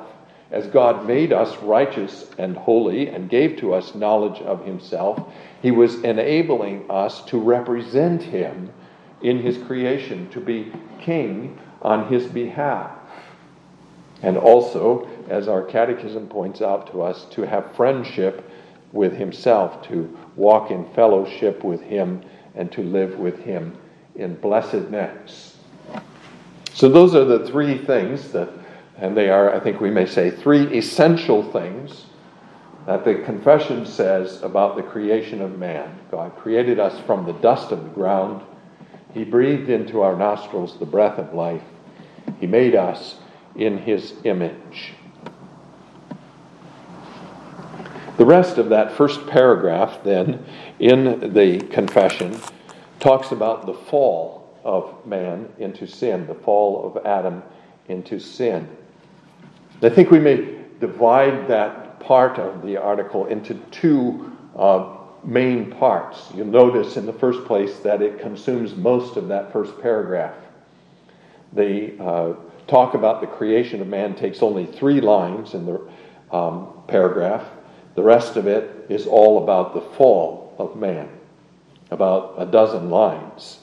As 0.51 0.65
God 0.67 1.05
made 1.05 1.31
us 1.31 1.55
righteous 1.57 2.29
and 2.37 2.57
holy 2.57 3.07
and 3.07 3.29
gave 3.29 3.57
to 3.57 3.73
us 3.73 3.93
knowledge 3.93 4.41
of 4.41 4.65
himself, 4.65 5.21
he 5.61 5.69
was 5.71 6.03
enabling 6.03 6.89
us 6.89 7.23
to 7.25 7.37
represent 7.37 8.23
him 8.23 8.71
in 9.21 9.39
his 9.39 9.57
creation, 9.57 10.29
to 10.31 10.39
be 10.39 10.71
king 11.01 11.59
on 11.81 12.07
his 12.07 12.25
behalf. 12.25 12.91
And 14.21 14.37
also, 14.37 15.07
as 15.29 15.47
our 15.47 15.61
catechism 15.61 16.27
points 16.27 16.61
out 16.61 16.91
to 16.91 17.01
us, 17.01 17.25
to 17.31 17.43
have 17.43 17.75
friendship 17.75 18.49
with 18.91 19.15
himself, 19.15 19.83
to 19.87 20.17
walk 20.35 20.71
in 20.71 20.85
fellowship 20.93 21.63
with 21.63 21.81
him, 21.81 22.21
and 22.55 22.71
to 22.71 22.81
live 22.81 23.19
with 23.19 23.39
him 23.39 23.77
in 24.15 24.35
blessedness. 24.35 25.48
So, 26.79 26.87
those 26.87 27.13
are 27.13 27.25
the 27.25 27.45
three 27.45 27.77
things 27.77 28.31
that, 28.31 28.47
and 28.95 29.17
they 29.17 29.29
are, 29.29 29.53
I 29.53 29.59
think 29.59 29.81
we 29.81 29.89
may 29.89 30.05
say, 30.05 30.31
three 30.31 30.77
essential 30.77 31.43
things 31.51 32.05
that 32.85 33.03
the 33.03 33.15
confession 33.15 33.85
says 33.85 34.41
about 34.43 34.77
the 34.77 34.83
creation 34.83 35.41
of 35.41 35.57
man. 35.59 35.99
God 36.09 36.37
created 36.37 36.79
us 36.79 36.97
from 37.01 37.25
the 37.25 37.33
dust 37.33 37.73
of 37.73 37.83
the 37.83 37.89
ground. 37.89 38.43
He 39.13 39.25
breathed 39.25 39.69
into 39.69 39.99
our 39.99 40.15
nostrils 40.15 40.79
the 40.79 40.85
breath 40.85 41.19
of 41.19 41.33
life. 41.33 41.63
He 42.39 42.47
made 42.47 42.75
us 42.75 43.15
in 43.57 43.79
his 43.79 44.13
image. 44.23 44.93
The 48.15 48.25
rest 48.25 48.57
of 48.57 48.69
that 48.69 48.93
first 48.93 49.27
paragraph, 49.27 50.01
then, 50.05 50.45
in 50.79 51.33
the 51.33 51.59
confession, 51.59 52.39
talks 53.01 53.33
about 53.33 53.65
the 53.65 53.73
fall 53.73 54.38
of 54.63 55.05
man 55.05 55.49
into 55.57 55.87
sin, 55.87 56.27
the 56.27 56.35
fall 56.35 56.85
of 56.85 57.05
Adam 57.05 57.43
into 57.87 58.19
sin. 58.19 58.67
I 59.81 59.89
think 59.89 60.11
we 60.11 60.19
may 60.19 60.57
divide 60.79 61.47
that 61.47 61.99
part 61.99 62.37
of 62.37 62.61
the 62.61 62.77
article 62.77 63.27
into 63.27 63.55
two 63.71 64.35
uh, 64.55 64.97
main 65.23 65.71
parts. 65.71 66.31
You'll 66.35 66.47
notice 66.47 66.97
in 66.97 67.05
the 67.05 67.13
first 67.13 67.45
place 67.45 67.79
that 67.79 68.01
it 68.01 68.19
consumes 68.19 68.75
most 68.75 69.17
of 69.17 69.27
that 69.29 69.51
first 69.51 69.79
paragraph. 69.81 70.35
The 71.53 71.97
uh, 71.99 72.33
talk 72.67 72.93
about 72.93 73.21
the 73.21 73.27
creation 73.27 73.81
of 73.81 73.87
man 73.87 74.15
takes 74.15 74.43
only 74.43 74.65
three 74.65 75.01
lines 75.01 75.53
in 75.53 75.65
the 75.65 75.89
um, 76.31 76.67
paragraph. 76.87 77.45
The 77.95 78.03
rest 78.03 78.37
of 78.37 78.47
it 78.47 78.85
is 78.89 79.07
all 79.07 79.43
about 79.43 79.73
the 79.73 79.81
fall 79.81 80.55
of 80.57 80.75
man, 80.75 81.09
about 81.91 82.35
a 82.37 82.45
dozen 82.45 82.89
lines 82.89 83.59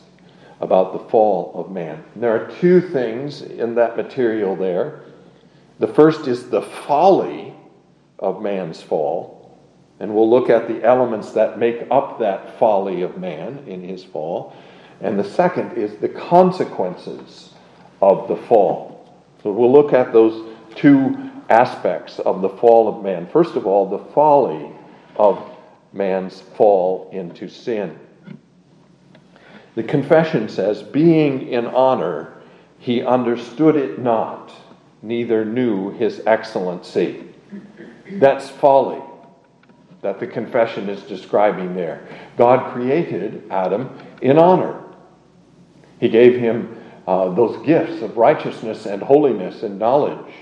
about 0.60 0.92
the 0.92 1.10
fall 1.10 1.52
of 1.54 1.70
man. 1.70 2.02
And 2.14 2.22
there 2.22 2.34
are 2.34 2.50
two 2.60 2.80
things 2.80 3.42
in 3.42 3.74
that 3.74 3.96
material 3.96 4.56
there. 4.56 5.02
The 5.78 5.88
first 5.88 6.26
is 6.26 6.48
the 6.48 6.62
folly 6.62 7.54
of 8.18 8.40
man's 8.40 8.82
fall, 8.82 9.58
and 10.00 10.14
we'll 10.14 10.30
look 10.30 10.48
at 10.48 10.68
the 10.68 10.82
elements 10.82 11.32
that 11.32 11.58
make 11.58 11.86
up 11.90 12.18
that 12.20 12.58
folly 12.58 13.02
of 13.02 13.18
man 13.18 13.64
in 13.66 13.82
his 13.82 14.02
fall. 14.02 14.56
And 15.00 15.18
the 15.18 15.24
second 15.24 15.76
is 15.76 15.96
the 15.96 16.08
consequences 16.08 17.50
of 18.00 18.28
the 18.28 18.36
fall. 18.36 19.14
So 19.42 19.52
we'll 19.52 19.72
look 19.72 19.92
at 19.92 20.12
those 20.12 20.54
two 20.74 21.30
aspects 21.50 22.18
of 22.20 22.40
the 22.40 22.48
fall 22.48 22.88
of 22.88 23.04
man. 23.04 23.26
First 23.26 23.56
of 23.56 23.66
all, 23.66 23.88
the 23.88 24.12
folly 24.12 24.70
of 25.16 25.38
man's 25.92 26.40
fall 26.40 27.10
into 27.12 27.48
sin. 27.48 27.98
The 29.76 29.84
confession 29.84 30.48
says, 30.48 30.82
being 30.82 31.48
in 31.48 31.66
honor, 31.66 32.32
he 32.78 33.02
understood 33.02 33.76
it 33.76 33.98
not, 33.98 34.50
neither 35.02 35.44
knew 35.44 35.90
his 35.90 36.22
excellency. 36.26 37.24
That's 38.12 38.48
folly 38.48 39.02
that 40.00 40.18
the 40.18 40.26
confession 40.26 40.88
is 40.88 41.02
describing 41.02 41.74
there. 41.74 42.08
God 42.38 42.72
created 42.72 43.44
Adam 43.50 43.98
in 44.22 44.38
honor. 44.38 44.82
He 46.00 46.08
gave 46.08 46.36
him 46.36 46.80
uh, 47.06 47.30
those 47.34 47.64
gifts 47.66 48.02
of 48.02 48.16
righteousness 48.16 48.86
and 48.86 49.02
holiness 49.02 49.62
and 49.62 49.78
knowledge, 49.78 50.32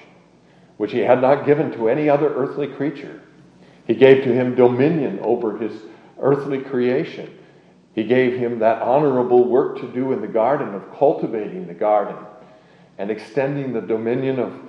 which 0.77 0.93
he 0.93 1.01
had 1.01 1.21
not 1.21 1.45
given 1.45 1.73
to 1.73 1.89
any 1.89 2.09
other 2.09 2.33
earthly 2.35 2.69
creature. 2.69 3.21
He 3.87 3.95
gave 3.95 4.23
to 4.25 4.33
him 4.33 4.55
dominion 4.55 5.19
over 5.21 5.59
his 5.59 5.73
earthly 6.21 6.61
creation. 6.61 7.37
He 7.95 8.05
gave 8.05 8.37
him 8.37 8.59
that 8.59 8.83
honorable 8.83 9.49
work 9.49 9.79
to 9.81 9.89
do 9.89 10.13
in 10.13 10.21
the 10.21 10.27
garden 10.27 10.75
of 10.75 10.99
cultivating 10.99 11.67
the 11.67 11.75
garden 11.75 12.17
and 12.99 13.11
extending 13.11 13.73
the 13.73 13.81
dominion 13.81 14.39
of 14.39 14.61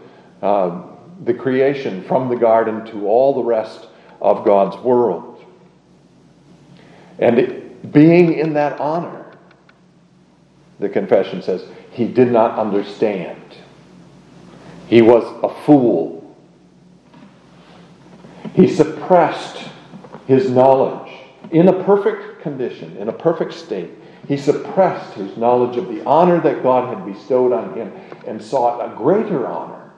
uh, 0.41 0.81
the 1.23 1.33
creation 1.33 2.03
from 2.03 2.29
the 2.29 2.35
garden 2.35 2.85
to 2.87 3.07
all 3.07 3.33
the 3.33 3.43
rest 3.43 3.87
of 4.21 4.45
God's 4.45 4.77
world. 4.77 5.43
And 7.19 7.39
it, 7.39 7.91
being 7.91 8.33
in 8.33 8.53
that 8.53 8.79
honor, 8.79 9.25
the 10.79 10.89
confession 10.89 11.41
says, 11.41 11.65
he 11.91 12.05
did 12.05 12.31
not 12.31 12.59
understand. 12.59 13.41
He 14.87 15.01
was 15.01 15.23
a 15.41 15.63
fool. 15.63 16.35
He 18.53 18.67
suppressed 18.67 19.69
his 20.27 20.49
knowledge 20.49 21.11
in 21.51 21.67
a 21.67 21.83
perfect 21.83 22.34
condition, 22.45 22.95
in 22.97 23.09
a 23.09 23.11
perfect 23.11 23.55
state. 23.55 23.89
He 24.27 24.37
suppressed 24.37 25.15
his 25.15 25.35
knowledge 25.35 25.77
of 25.77 25.87
the 25.87 26.05
honor 26.05 26.39
that 26.41 26.61
God 26.61 26.95
had 26.95 27.11
bestowed 27.11 27.51
on 27.51 27.73
him 27.73 27.91
and 28.27 28.39
sought 28.39 28.85
a 28.85 28.95
greater 28.95 29.47
honor. 29.47 29.91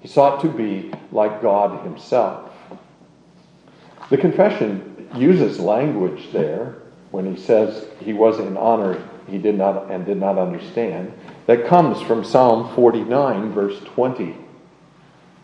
He 0.00 0.08
sought 0.08 0.40
to 0.42 0.48
be 0.48 0.92
like 1.12 1.40
God 1.40 1.84
himself. 1.84 2.50
The 4.10 4.18
confession 4.18 5.08
uses 5.14 5.60
language 5.60 6.32
there 6.32 6.82
when 7.12 7.32
he 7.32 7.40
says 7.40 7.86
he 8.00 8.12
was 8.12 8.40
in 8.40 8.56
honor 8.56 9.00
he 9.28 9.38
did 9.38 9.56
not 9.56 9.88
and 9.88 10.04
did 10.04 10.18
not 10.18 10.36
understand 10.36 11.12
that 11.46 11.66
comes 11.66 12.02
from 12.02 12.24
Psalm 12.24 12.74
49, 12.74 13.52
verse 13.52 13.78
20. 13.94 14.36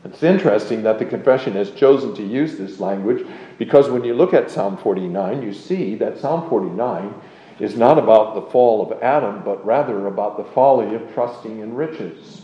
It's 0.04 0.22
interesting 0.22 0.82
that 0.84 0.98
the 0.98 1.04
confession 1.04 1.52
has 1.54 1.70
chosen 1.72 2.14
to 2.14 2.22
use 2.22 2.56
this 2.56 2.80
language 2.80 3.26
because 3.58 3.90
when 3.90 4.02
you 4.02 4.14
look 4.14 4.32
at 4.32 4.50
Psalm 4.50 4.78
49, 4.78 5.42
you 5.42 5.52
see 5.52 5.94
that 5.96 6.18
Psalm 6.18 6.48
49 6.48 7.14
is 7.58 7.76
not 7.76 7.98
about 7.98 8.34
the 8.34 8.50
fall 8.50 8.80
of 8.90 9.02
Adam, 9.02 9.42
but 9.44 9.64
rather 9.64 10.06
about 10.06 10.38
the 10.38 10.44
folly 10.52 10.94
of 10.94 11.12
trusting 11.12 11.60
in 11.60 11.74
riches. 11.74 12.42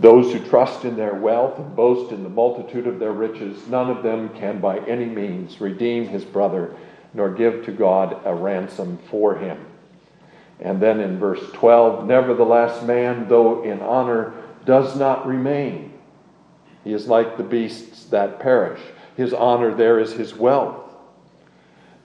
Those 0.00 0.32
who 0.32 0.40
trust 0.40 0.84
in 0.84 0.96
their 0.96 1.14
wealth 1.14 1.58
and 1.60 1.76
boast 1.76 2.10
in 2.10 2.24
the 2.24 2.28
multitude 2.28 2.88
of 2.88 2.98
their 2.98 3.12
riches, 3.12 3.68
none 3.68 3.88
of 3.88 4.02
them 4.02 4.30
can 4.30 4.60
by 4.60 4.80
any 4.80 5.04
means 5.04 5.60
redeem 5.60 6.08
his 6.08 6.24
brother, 6.24 6.74
nor 7.14 7.30
give 7.30 7.64
to 7.66 7.70
God 7.70 8.20
a 8.24 8.34
ransom 8.34 8.98
for 9.08 9.36
him. 9.36 9.64
And 10.58 10.80
then 10.80 10.98
in 10.98 11.20
verse 11.20 11.44
12, 11.52 12.04
nevertheless, 12.06 12.82
man, 12.84 13.28
though 13.28 13.62
in 13.62 13.80
honor, 13.80 14.32
does 14.64 14.96
not 14.96 15.26
remain. 15.26 15.92
He 16.84 16.92
is 16.92 17.06
like 17.06 17.36
the 17.36 17.42
beasts 17.42 18.04
that 18.06 18.40
perish. 18.40 18.80
His 19.16 19.32
honor 19.32 19.74
there 19.74 19.98
is 19.98 20.12
his 20.12 20.34
wealth. 20.34 20.90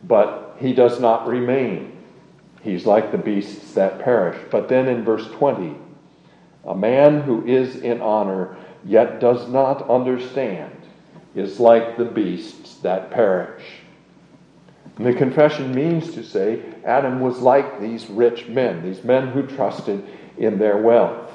But 0.04 0.58
he 0.60 0.74
does 0.74 1.00
not 1.00 1.28
remain. 1.28 1.98
He's 2.62 2.86
like 2.86 3.12
the 3.12 3.18
beasts 3.18 3.74
that 3.74 4.00
perish. 4.00 4.38
But 4.52 4.70
then 4.70 4.88
in 4.88 5.04
verse 5.04 5.28
20, 5.32 5.76
a 6.66 6.76
man 6.76 7.22
who 7.22 7.46
is 7.46 7.78
in 7.78 8.02
honor 8.02 8.58
yet 8.84 9.20
does 9.20 9.48
not 9.48 9.90
understand 9.90 10.74
is 11.36 11.60
like 11.60 11.98
the 11.98 12.06
beasts 12.06 12.76
that 12.78 13.12
perish. 13.12 13.64
And 14.98 15.06
the 15.06 15.14
confession 15.14 15.74
means 15.74 16.14
to 16.14 16.24
say 16.24 16.64
Adam 16.84 17.20
was 17.20 17.40
like 17.40 17.80
these 17.80 18.10
rich 18.10 18.48
men, 18.48 18.84
these 18.84 19.04
men 19.04 19.28
who 19.28 19.44
trusted 19.46 20.04
in 20.38 20.58
their 20.58 20.78
wealth. 20.78 21.27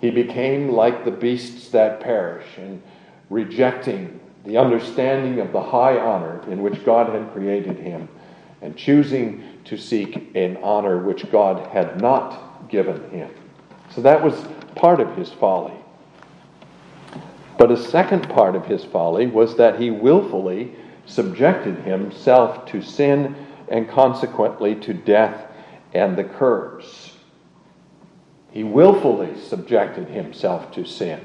He 0.00 0.10
became 0.10 0.70
like 0.70 1.04
the 1.04 1.10
beasts 1.10 1.68
that 1.68 2.00
perish 2.00 2.46
in 2.58 2.82
rejecting 3.30 4.20
the 4.44 4.58
understanding 4.58 5.40
of 5.40 5.52
the 5.52 5.62
high 5.62 5.98
honor 5.98 6.42
in 6.50 6.62
which 6.62 6.84
God 6.84 7.12
had 7.12 7.32
created 7.32 7.78
him 7.78 8.08
and 8.62 8.76
choosing 8.76 9.42
to 9.64 9.76
seek 9.76 10.30
an 10.34 10.56
honor 10.62 10.98
which 10.98 11.30
God 11.30 11.66
had 11.72 12.00
not 12.00 12.68
given 12.68 13.10
him. 13.10 13.30
So 13.90 14.00
that 14.02 14.22
was 14.22 14.34
part 14.74 15.00
of 15.00 15.16
his 15.16 15.30
folly. 15.30 15.74
But 17.58 17.70
a 17.70 17.76
second 17.76 18.28
part 18.28 18.54
of 18.54 18.66
his 18.66 18.84
folly 18.84 19.26
was 19.26 19.56
that 19.56 19.80
he 19.80 19.90
willfully 19.90 20.72
subjected 21.06 21.76
himself 21.78 22.66
to 22.66 22.82
sin 22.82 23.34
and 23.68 23.88
consequently 23.88 24.74
to 24.76 24.92
death 24.92 25.50
and 25.94 26.16
the 26.16 26.24
curse. 26.24 27.05
He 28.56 28.64
willfully 28.64 29.38
subjected 29.38 30.08
himself 30.08 30.72
to 30.72 30.86
sin. 30.86 31.20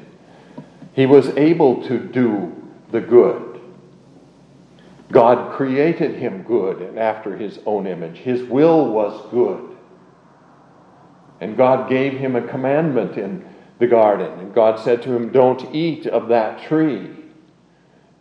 He 0.92 1.06
was 1.06 1.30
able 1.38 1.82
to 1.88 1.98
do 1.98 2.54
the 2.92 3.00
good. 3.00 3.62
God 5.14 5.54
created 5.54 6.18
him 6.18 6.44
good 6.44 6.82
and 6.82 7.00
after 7.00 7.38
his 7.38 7.60
own 7.66 7.88
image. 7.88 8.18
His 8.18 8.44
will 8.44 8.92
was 8.92 9.32
good. 9.32 9.78
And 11.40 11.56
God 11.56 11.90
gave 11.90 12.18
him 12.20 12.36
a 12.36 12.46
commandment 12.46 13.18
in 13.18 13.48
the 13.80 13.88
garden. 13.88 14.38
And 14.38 14.54
God 14.54 14.78
said 14.78 15.02
to 15.04 15.16
him, 15.16 15.32
Don't 15.32 15.74
eat 15.74 16.08
of 16.08 16.28
that 16.28 16.62
tree. 16.64 17.12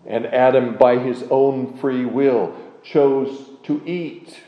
And 0.07 0.25
Adam, 0.27 0.77
by 0.77 0.99
his 0.99 1.25
own 1.33 1.77
free 1.79 2.05
will, 2.05 2.57
chose 2.85 3.49
to 3.65 3.83
eat 3.85 4.39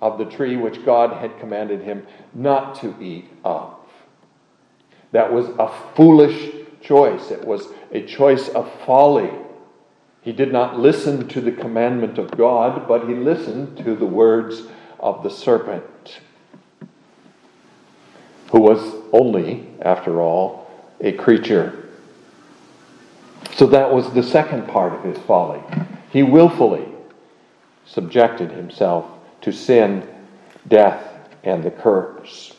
of 0.00 0.16
the 0.16 0.24
tree 0.24 0.56
which 0.56 0.86
God 0.86 1.12
had 1.20 1.38
commanded 1.38 1.82
him 1.82 2.06
not 2.32 2.76
to 2.76 2.96
eat 2.98 3.28
of. 3.44 3.74
That 5.12 5.32
was 5.32 5.48
a 5.58 5.68
foolish 5.94 6.54
choice. 6.80 7.30
It 7.30 7.44
was 7.44 7.68
a 7.92 8.06
choice 8.06 8.48
of 8.48 8.70
folly. 8.86 9.30
He 10.22 10.32
did 10.32 10.52
not 10.52 10.78
listen 10.78 11.26
to 11.28 11.40
the 11.40 11.52
commandment 11.52 12.18
of 12.18 12.30
God, 12.36 12.86
but 12.86 13.08
he 13.08 13.14
listened 13.14 13.78
to 13.78 13.94
the 13.96 14.06
words 14.06 14.62
of 14.98 15.22
the 15.22 15.30
serpent, 15.30 16.20
who 18.52 18.60
was 18.60 18.94
only, 19.12 19.66
after 19.80 20.20
all, 20.20 20.70
a 21.00 21.12
creature. 21.12 21.88
So 23.54 23.66
that 23.66 23.92
was 23.92 24.12
the 24.12 24.22
second 24.22 24.68
part 24.68 24.92
of 24.92 25.02
his 25.04 25.18
folly. 25.24 25.60
He 26.10 26.22
willfully 26.22 26.86
subjected 27.86 28.50
himself 28.50 29.06
to 29.40 29.52
sin, 29.52 30.06
death, 30.68 31.02
and 31.42 31.62
the 31.62 31.70
curse. 31.70 32.54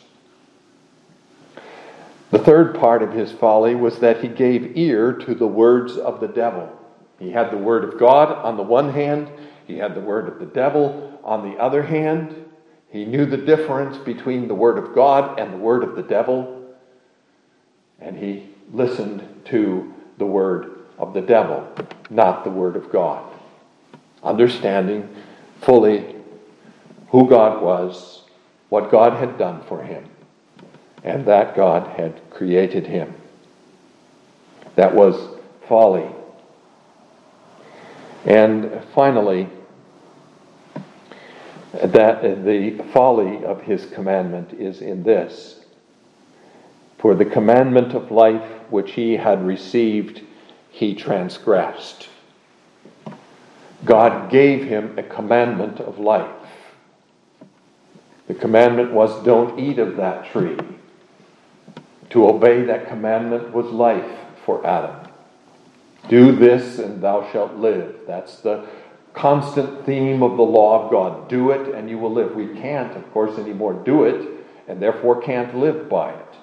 The 2.32 2.38
third 2.38 2.80
part 2.80 3.02
of 3.02 3.12
his 3.12 3.30
folly 3.30 3.74
was 3.74 3.98
that 3.98 4.22
he 4.22 4.28
gave 4.28 4.78
ear 4.78 5.12
to 5.12 5.34
the 5.34 5.46
words 5.46 5.98
of 5.98 6.18
the 6.18 6.28
devil. 6.28 6.66
He 7.18 7.30
had 7.30 7.50
the 7.50 7.58
word 7.58 7.84
of 7.84 7.98
God 7.98 8.32
on 8.32 8.56
the 8.56 8.62
one 8.62 8.90
hand, 8.90 9.30
he 9.66 9.76
had 9.76 9.94
the 9.94 10.00
word 10.00 10.26
of 10.28 10.38
the 10.38 10.46
devil 10.46 11.20
on 11.22 11.48
the 11.48 11.58
other 11.58 11.82
hand. 11.82 12.34
He 12.88 13.04
knew 13.04 13.26
the 13.26 13.36
difference 13.36 13.98
between 13.98 14.48
the 14.48 14.54
word 14.54 14.78
of 14.78 14.94
God 14.94 15.38
and 15.38 15.52
the 15.52 15.58
word 15.58 15.84
of 15.84 15.94
the 15.94 16.02
devil, 16.02 16.74
and 18.00 18.16
he 18.16 18.48
listened 18.72 19.28
to 19.46 19.92
the 20.16 20.26
word 20.26 20.78
of 20.98 21.12
the 21.12 21.20
devil, 21.20 21.70
not 22.08 22.44
the 22.44 22.50
word 22.50 22.76
of 22.76 22.90
God. 22.90 23.30
Understanding 24.22 25.14
fully 25.60 26.16
who 27.08 27.28
God 27.28 27.62
was, 27.62 28.22
what 28.70 28.90
God 28.90 29.12
had 29.12 29.36
done 29.36 29.62
for 29.64 29.82
him, 29.82 30.08
and 31.04 31.26
that 31.26 31.56
God 31.56 31.88
had 31.98 32.20
created 32.30 32.86
him. 32.86 33.14
That 34.76 34.94
was 34.94 35.38
folly. 35.68 36.08
And 38.24 38.82
finally, 38.94 39.48
that 41.72 42.18
uh, 42.18 42.42
the 42.42 42.84
folly 42.92 43.44
of 43.44 43.62
his 43.62 43.86
commandment 43.86 44.52
is 44.52 44.80
in 44.80 45.02
this 45.02 45.64
For 46.98 47.14
the 47.14 47.24
commandment 47.24 47.94
of 47.94 48.10
life 48.10 48.48
which 48.70 48.92
he 48.92 49.16
had 49.16 49.44
received, 49.44 50.22
he 50.70 50.94
transgressed. 50.94 52.08
God 53.84 54.30
gave 54.30 54.64
him 54.64 54.96
a 54.96 55.02
commandment 55.02 55.80
of 55.80 55.98
life. 55.98 56.30
The 58.28 58.34
commandment 58.34 58.92
was 58.92 59.24
don't 59.24 59.58
eat 59.58 59.80
of 59.80 59.96
that 59.96 60.30
tree. 60.30 60.56
To 62.12 62.28
obey 62.28 62.62
that 62.64 62.88
commandment 62.88 63.52
was 63.52 63.66
life 63.66 64.18
for 64.44 64.66
Adam. 64.66 65.08
Do 66.08 66.36
this 66.36 66.78
and 66.78 67.02
thou 67.02 67.30
shalt 67.32 67.54
live. 67.54 68.00
That's 68.06 68.36
the 68.40 68.66
constant 69.14 69.86
theme 69.86 70.22
of 70.22 70.36
the 70.36 70.42
law 70.42 70.84
of 70.84 70.90
God. 70.90 71.28
Do 71.28 71.50
it 71.52 71.74
and 71.74 71.88
you 71.88 71.98
will 71.98 72.12
live. 72.12 72.34
We 72.34 72.48
can't, 72.48 72.94
of 72.96 73.10
course, 73.12 73.38
anymore 73.38 73.74
do 73.84 74.04
it 74.04 74.28
and 74.68 74.80
therefore 74.80 75.22
can't 75.22 75.56
live 75.56 75.88
by 75.88 76.12
it. 76.12 76.34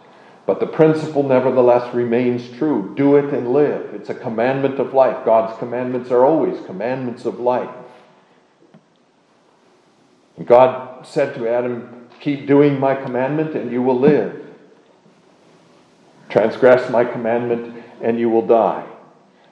But 0.48 0.60
the 0.60 0.66
principle, 0.66 1.22
nevertheless, 1.22 1.94
remains 1.94 2.50
true. 2.58 2.94
Do 2.98 3.18
it 3.18 3.32
and 3.32 3.54
live. 3.54 3.94
It's 3.94 4.10
a 4.10 4.16
commandment 4.16 4.80
of 4.80 4.96
life. 4.96 5.24
God's 5.24 5.56
commandments 5.60 6.10
are 6.10 6.26
always 6.26 6.60
commandments 6.66 7.26
of 7.26 7.40
life. 7.40 7.70
God 10.44 11.06
said 11.06 11.36
to 11.36 11.48
Adam, 11.48 12.08
Keep 12.20 12.48
doing 12.48 12.80
my 12.80 12.96
commandment 12.96 13.56
and 13.56 13.72
you 13.72 13.84
will 13.84 14.00
live. 14.00 14.49
Transgress 16.30 16.90
my 16.90 17.04
commandment 17.04 17.84
and 18.02 18.20
you 18.20 18.30
will 18.30 18.46
die. 18.46 18.86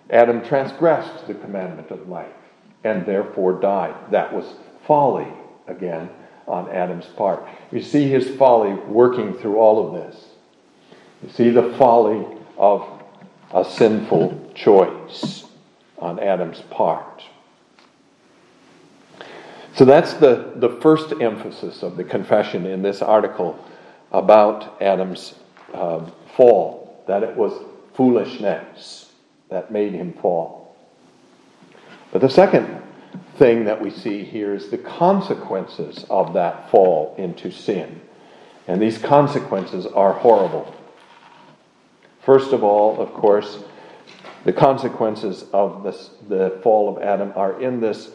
Adam 0.09 0.43
transgressed 0.43 1.27
the 1.27 1.33
commandment 1.33 1.91
of 1.91 2.07
life 2.07 2.31
and 2.83 3.05
therefore 3.05 3.59
died. 3.59 3.95
That 4.11 4.33
was 4.33 4.45
folly 4.85 5.27
again 5.67 6.09
on 6.47 6.69
Adam's 6.69 7.05
part. 7.05 7.45
You 7.71 7.81
see 7.81 8.07
his 8.07 8.29
folly 8.37 8.73
working 8.73 9.33
through 9.33 9.57
all 9.57 9.85
of 9.85 9.93
this. 9.93 10.25
You 11.23 11.29
see 11.29 11.49
the 11.49 11.73
folly 11.77 12.25
of 12.57 12.87
a 13.53 13.65
sinful 13.65 14.51
choice 14.55 15.45
on 15.97 16.19
Adam's 16.19 16.61
part. 16.69 17.23
So 19.75 19.85
that's 19.85 20.13
the, 20.13 20.53
the 20.55 20.69
first 20.81 21.13
emphasis 21.21 21.83
of 21.83 21.97
the 21.97 22.03
confession 22.03 22.65
in 22.65 22.81
this 22.81 23.01
article 23.01 23.63
about 24.11 24.81
Adam's 24.81 25.35
um, 25.73 26.11
fall, 26.37 27.03
that 27.07 27.23
it 27.23 27.35
was 27.35 27.51
foolishness 27.95 29.11
that 29.49 29.71
made 29.71 29.91
him 29.93 30.13
fall. 30.13 30.75
But 32.11 32.21
the 32.21 32.29
second 32.29 32.83
thing 33.37 33.65
that 33.65 33.81
we 33.81 33.89
see 33.89 34.23
here 34.23 34.53
is 34.53 34.69
the 34.69 34.77
consequences 34.77 36.05
of 36.09 36.33
that 36.33 36.69
fall 36.71 37.15
into 37.17 37.51
sin. 37.51 38.01
And 38.67 38.81
these 38.81 38.97
consequences 38.97 39.85
are 39.85 40.13
horrible. 40.13 40.73
First 42.21 42.53
of 42.53 42.63
all, 42.63 42.99
of 43.01 43.13
course, 43.13 43.63
the 44.43 44.53
consequences 44.53 45.45
of 45.53 45.83
this, 45.83 46.11
the 46.27 46.59
fall 46.61 46.95
of 46.95 47.01
Adam 47.01 47.33
are 47.35 47.61
in 47.61 47.79
this 47.79 48.11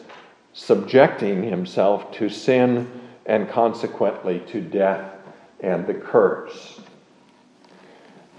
subjecting 0.53 1.43
himself 1.43 2.11
to 2.13 2.29
sin 2.29 3.01
and 3.25 3.49
consequently 3.49 4.39
to 4.47 4.61
death 4.61 5.13
and 5.59 5.87
the 5.87 5.93
curse. 5.93 6.79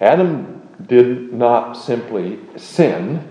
Adam 0.00 0.68
did 0.86 1.32
not 1.32 1.74
simply 1.74 2.38
sin 2.56 3.28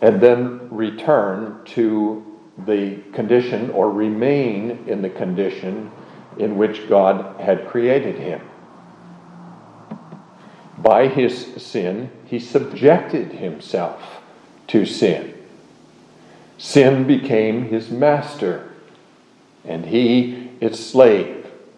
and 0.00 0.20
then 0.20 0.68
return 0.70 1.60
to 1.64 2.24
the 2.66 2.96
condition 3.12 3.70
or 3.70 3.90
remain 3.90 4.84
in 4.86 5.02
the 5.02 5.10
condition 5.10 5.90
in 6.38 6.56
which 6.56 6.88
God 6.88 7.40
had 7.40 7.66
created 7.68 8.16
him. 8.16 8.40
by 10.86 11.08
his 11.08 11.46
sin, 11.56 12.10
he 12.26 12.38
subjected 12.38 13.32
himself 13.32 14.22
to 14.68 14.86
sin. 14.86 15.34
Sin 16.58 17.08
became 17.08 17.64
his 17.64 17.90
master, 17.90 18.70
and 19.64 19.86
he 19.86 20.48
its 20.60 20.78
slave. 20.78 21.35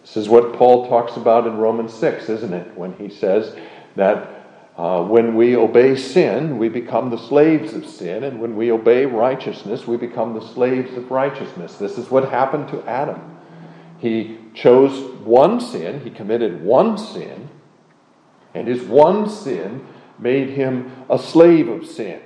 This 0.09 0.17
is 0.17 0.29
what 0.29 0.53
Paul 0.53 0.89
talks 0.89 1.17
about 1.17 1.45
in 1.45 1.57
Romans 1.57 1.93
6, 1.93 2.29
isn't 2.29 2.51
it? 2.51 2.75
When 2.75 2.93
he 2.93 3.09
says 3.09 3.55
that 3.95 4.43
uh, 4.75 5.03
when 5.03 5.35
we 5.35 5.55
obey 5.55 5.95
sin, 5.95 6.57
we 6.57 6.67
become 6.67 7.11
the 7.11 7.17
slaves 7.17 7.75
of 7.75 7.85
sin, 7.85 8.23
and 8.23 8.41
when 8.41 8.55
we 8.55 8.71
obey 8.71 9.05
righteousness, 9.05 9.85
we 9.85 9.97
become 9.97 10.33
the 10.33 10.41
slaves 10.41 10.97
of 10.97 11.11
righteousness. 11.11 11.75
This 11.75 11.99
is 11.99 12.09
what 12.09 12.27
happened 12.27 12.69
to 12.69 12.83
Adam. 12.89 13.37
He 13.99 14.39
chose 14.55 14.99
one 15.19 15.61
sin, 15.61 16.01
he 16.01 16.09
committed 16.09 16.63
one 16.63 16.97
sin, 16.97 17.47
and 18.55 18.67
his 18.67 18.81
one 18.81 19.29
sin 19.29 19.85
made 20.17 20.49
him 20.49 20.91
a 21.07 21.19
slave 21.19 21.67
of 21.67 21.85
sin, 21.85 22.19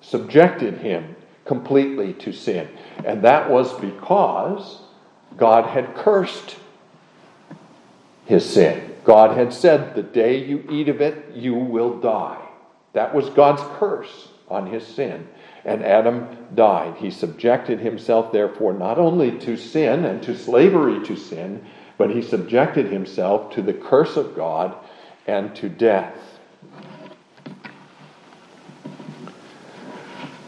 subjected 0.00 0.74
him 0.78 1.16
completely 1.44 2.12
to 2.12 2.32
sin. 2.32 2.68
And 3.04 3.22
that 3.22 3.50
was 3.50 3.72
because 3.80 4.82
God 5.36 5.66
had 5.66 5.96
cursed 5.96 6.58
his 8.26 8.48
sin. 8.48 8.94
God 9.04 9.36
had 9.36 9.52
said, 9.52 9.94
The 9.94 10.02
day 10.02 10.44
you 10.44 10.64
eat 10.70 10.88
of 10.88 11.00
it, 11.00 11.34
you 11.34 11.54
will 11.54 11.98
die. 12.00 12.42
That 12.92 13.14
was 13.14 13.30
God's 13.30 13.62
curse 13.78 14.28
on 14.48 14.66
his 14.66 14.86
sin. 14.86 15.28
And 15.64 15.84
Adam 15.84 16.28
died. 16.54 16.96
He 16.96 17.10
subjected 17.10 17.80
himself, 17.80 18.32
therefore, 18.32 18.72
not 18.72 18.98
only 18.98 19.38
to 19.38 19.56
sin 19.56 20.04
and 20.04 20.22
to 20.22 20.36
slavery 20.36 21.04
to 21.06 21.16
sin, 21.16 21.64
but 21.98 22.10
he 22.10 22.22
subjected 22.22 22.86
himself 22.86 23.52
to 23.54 23.62
the 23.62 23.72
curse 23.72 24.16
of 24.16 24.36
God 24.36 24.76
and 25.26 25.54
to 25.56 25.68
death. 25.68 26.16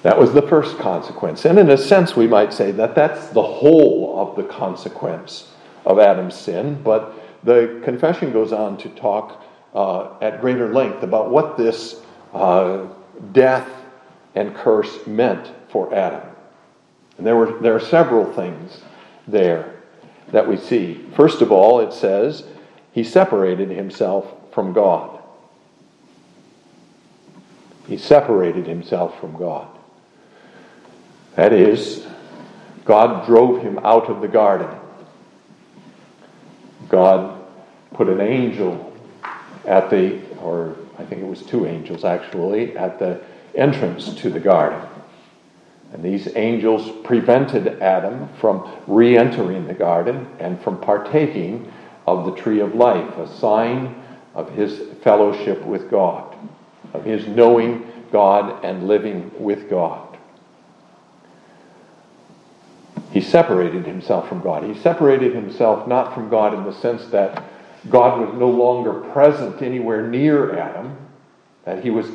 That 0.03 0.19
was 0.19 0.33
the 0.33 0.43
first 0.43 0.79
consequence. 0.79 1.45
And 1.45 1.59
in 1.59 1.71
a 1.71 1.77
sense, 1.77 2.15
we 2.15 2.27
might 2.27 2.53
say 2.53 2.71
that 2.73 2.95
that's 2.95 3.29
the 3.29 3.43
whole 3.43 4.21
of 4.21 4.37
the 4.37 4.45
consequence 4.45 5.53
of 5.85 5.99
Adam's 5.99 6.37
sin. 6.37 6.81
But 6.83 7.18
the 7.49 7.81
confession 7.83 8.31
goes 8.31 8.53
on 8.53 8.77
to 8.77 8.91
talk 8.91 9.43
uh, 9.75 10.19
at 10.21 10.43
greater 10.43 10.71
length 10.71 11.03
about 11.03 11.31
what 11.31 11.57
this 11.57 12.03
uh, 12.35 12.87
death 13.33 13.67
and 14.35 14.55
curse 14.55 15.07
meant 15.07 15.51
for 15.71 15.95
Adam. 15.95 16.29
And 17.17 17.27
there, 17.27 17.37
were, 17.37 17.59
there 17.61 17.75
are 17.75 17.81
several 17.81 18.31
things 18.35 18.83
there 19.27 19.77
that 20.31 20.47
we 20.47 20.59
see. 20.59 21.07
First 21.17 21.41
of 21.41 21.51
all, 21.51 21.81
it 21.81 21.95
says 21.95 22.45
he 22.93 23.03
separated 23.03 23.71
himself 23.71 24.31
from 24.53 24.75
God. 24.75 25.19
He 27.87 27.97
separated 27.97 28.67
himself 28.67 29.19
from 29.19 29.35
God. 29.39 29.69
That 31.35 31.55
is, 31.55 32.07
God 32.85 33.25
drove 33.25 33.63
him 33.63 33.79
out 33.79 34.11
of 34.11 34.21
the 34.21 34.29
garden. 34.29 34.69
God 36.91 37.38
put 37.99 38.09
an 38.09 38.21
angel 38.21 38.93
at 39.65 39.91
the, 39.91 40.21
or 40.37 40.77
I 41.01 41.05
think 41.05 41.21
it 41.21 41.27
was 41.27 41.43
two 41.43 41.67
angels 41.67 42.05
actually, 42.05 42.77
at 42.77 43.01
the 43.01 43.21
entrance 43.57 44.15
to 44.15 44.31
the 44.31 44.39
garden. 44.39 44.81
And 45.93 46.05
these 46.05 46.29
angels 46.37 46.93
prevented 47.03 47.83
Adam 47.83 48.29
from 48.41 48.71
re 48.87 49.19
entering 49.19 49.67
the 49.67 49.75
garden 49.75 50.29
and 50.39 50.61
from 50.63 50.81
partaking 50.81 51.73
of 52.07 52.25
the 52.25 52.41
tree 52.41 52.61
of 52.61 52.77
life, 52.77 53.19
a 53.19 53.27
sign 53.37 54.01
of 54.33 54.49
his 54.53 54.81
fellowship 55.03 55.61
with 55.65 55.91
God, 55.91 56.37
of 56.95 57.05
his 57.05 57.27
knowing 57.27 57.85
God 58.13 58.65
and 58.65 58.87
living 58.87 59.33
with 59.41 59.69
God. 59.69 60.17
He 63.11 63.21
separated 63.21 63.87
himself 63.87 64.29
from 64.29 64.41
God. 64.41 64.63
He 64.63 64.81
separated 64.81 65.35
himself 65.35 65.89
not 65.89 66.15
from 66.15 66.29
God 66.29 66.55
in 66.55 66.63
the 66.63 66.73
sense 66.73 67.05
that 67.07 67.43
God 67.89 68.21
was 68.21 68.39
no 68.39 68.51
longer 68.51 68.93
present 69.13 69.63
anywhere 69.63 70.07
near 70.07 70.59
Adam, 70.59 70.97
that 71.65 71.83
he 71.83 71.91
was 71.91 72.07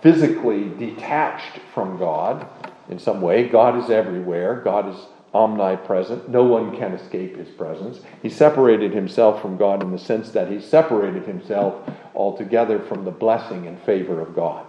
physically 0.00 0.68
detached 0.78 1.58
from 1.74 1.98
God 1.98 2.46
in 2.88 2.98
some 2.98 3.20
way. 3.20 3.48
God 3.48 3.82
is 3.82 3.90
everywhere, 3.90 4.60
God 4.62 4.88
is 4.88 5.00
omnipresent. 5.34 6.28
No 6.28 6.44
one 6.44 6.76
can 6.76 6.92
escape 6.92 7.36
his 7.36 7.48
presence. 7.48 8.00
He 8.22 8.30
separated 8.30 8.92
himself 8.92 9.42
from 9.42 9.56
God 9.56 9.82
in 9.82 9.92
the 9.92 9.98
sense 9.98 10.30
that 10.30 10.50
he 10.50 10.60
separated 10.60 11.24
himself 11.24 11.88
altogether 12.14 12.78
from 12.78 13.04
the 13.04 13.10
blessing 13.10 13.66
and 13.66 13.80
favor 13.82 14.20
of 14.20 14.34
God. 14.34 14.64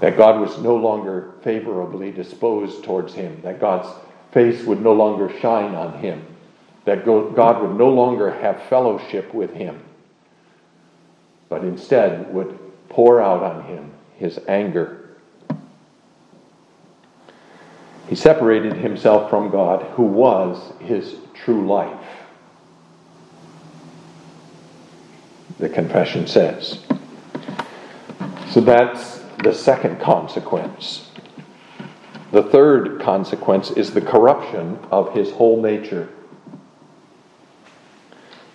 That 0.00 0.16
God 0.16 0.40
was 0.40 0.58
no 0.58 0.76
longer 0.76 1.32
favorably 1.42 2.10
disposed 2.10 2.82
towards 2.84 3.14
him, 3.14 3.40
that 3.42 3.60
God's 3.60 3.88
face 4.32 4.64
would 4.64 4.80
no 4.80 4.94
longer 4.94 5.30
shine 5.40 5.74
on 5.74 5.98
him, 5.98 6.26
that 6.84 7.04
God 7.04 7.62
would 7.62 7.76
no 7.76 7.88
longer 7.88 8.30
have 8.30 8.62
fellowship 8.64 9.32
with 9.34 9.52
him, 9.52 9.82
but 11.48 11.62
instead 11.62 12.32
would 12.32 12.58
pour 12.88 13.20
out 13.20 13.42
on 13.42 13.64
him 13.64 13.92
his 14.16 14.40
anger 14.48 15.00
He 18.10 18.16
separated 18.16 18.72
himself 18.72 19.30
from 19.30 19.52
God, 19.52 19.82
who 19.92 20.02
was 20.02 20.72
his 20.80 21.14
true 21.32 21.64
life. 21.68 22.06
The 25.60 25.68
confession 25.68 26.26
says. 26.26 26.80
So 28.48 28.60
that's 28.60 29.20
the 29.44 29.54
second 29.54 30.00
consequence. 30.00 31.08
The 32.32 32.42
third 32.42 33.00
consequence 33.00 33.70
is 33.70 33.94
the 33.94 34.00
corruption 34.00 34.80
of 34.90 35.14
his 35.14 35.30
whole 35.30 35.62
nature. 35.62 36.08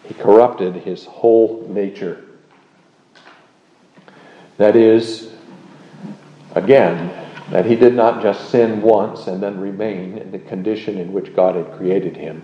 He 0.08 0.14
corrupted 0.14 0.76
his 0.76 1.06
whole 1.06 1.66
nature. 1.70 2.24
That 4.58 4.76
is, 4.76 5.32
again, 6.54 7.12
that 7.52 7.66
he 7.66 7.76
did 7.76 7.94
not 7.94 8.22
just 8.22 8.50
sin 8.50 8.82
once 8.82 9.28
and 9.28 9.42
then 9.42 9.60
remain 9.60 10.18
in 10.18 10.32
the 10.32 10.40
condition 10.40 10.98
in 10.98 11.14
which 11.14 11.36
God 11.36 11.56
had 11.56 11.78
created 11.78 12.18
him, 12.18 12.42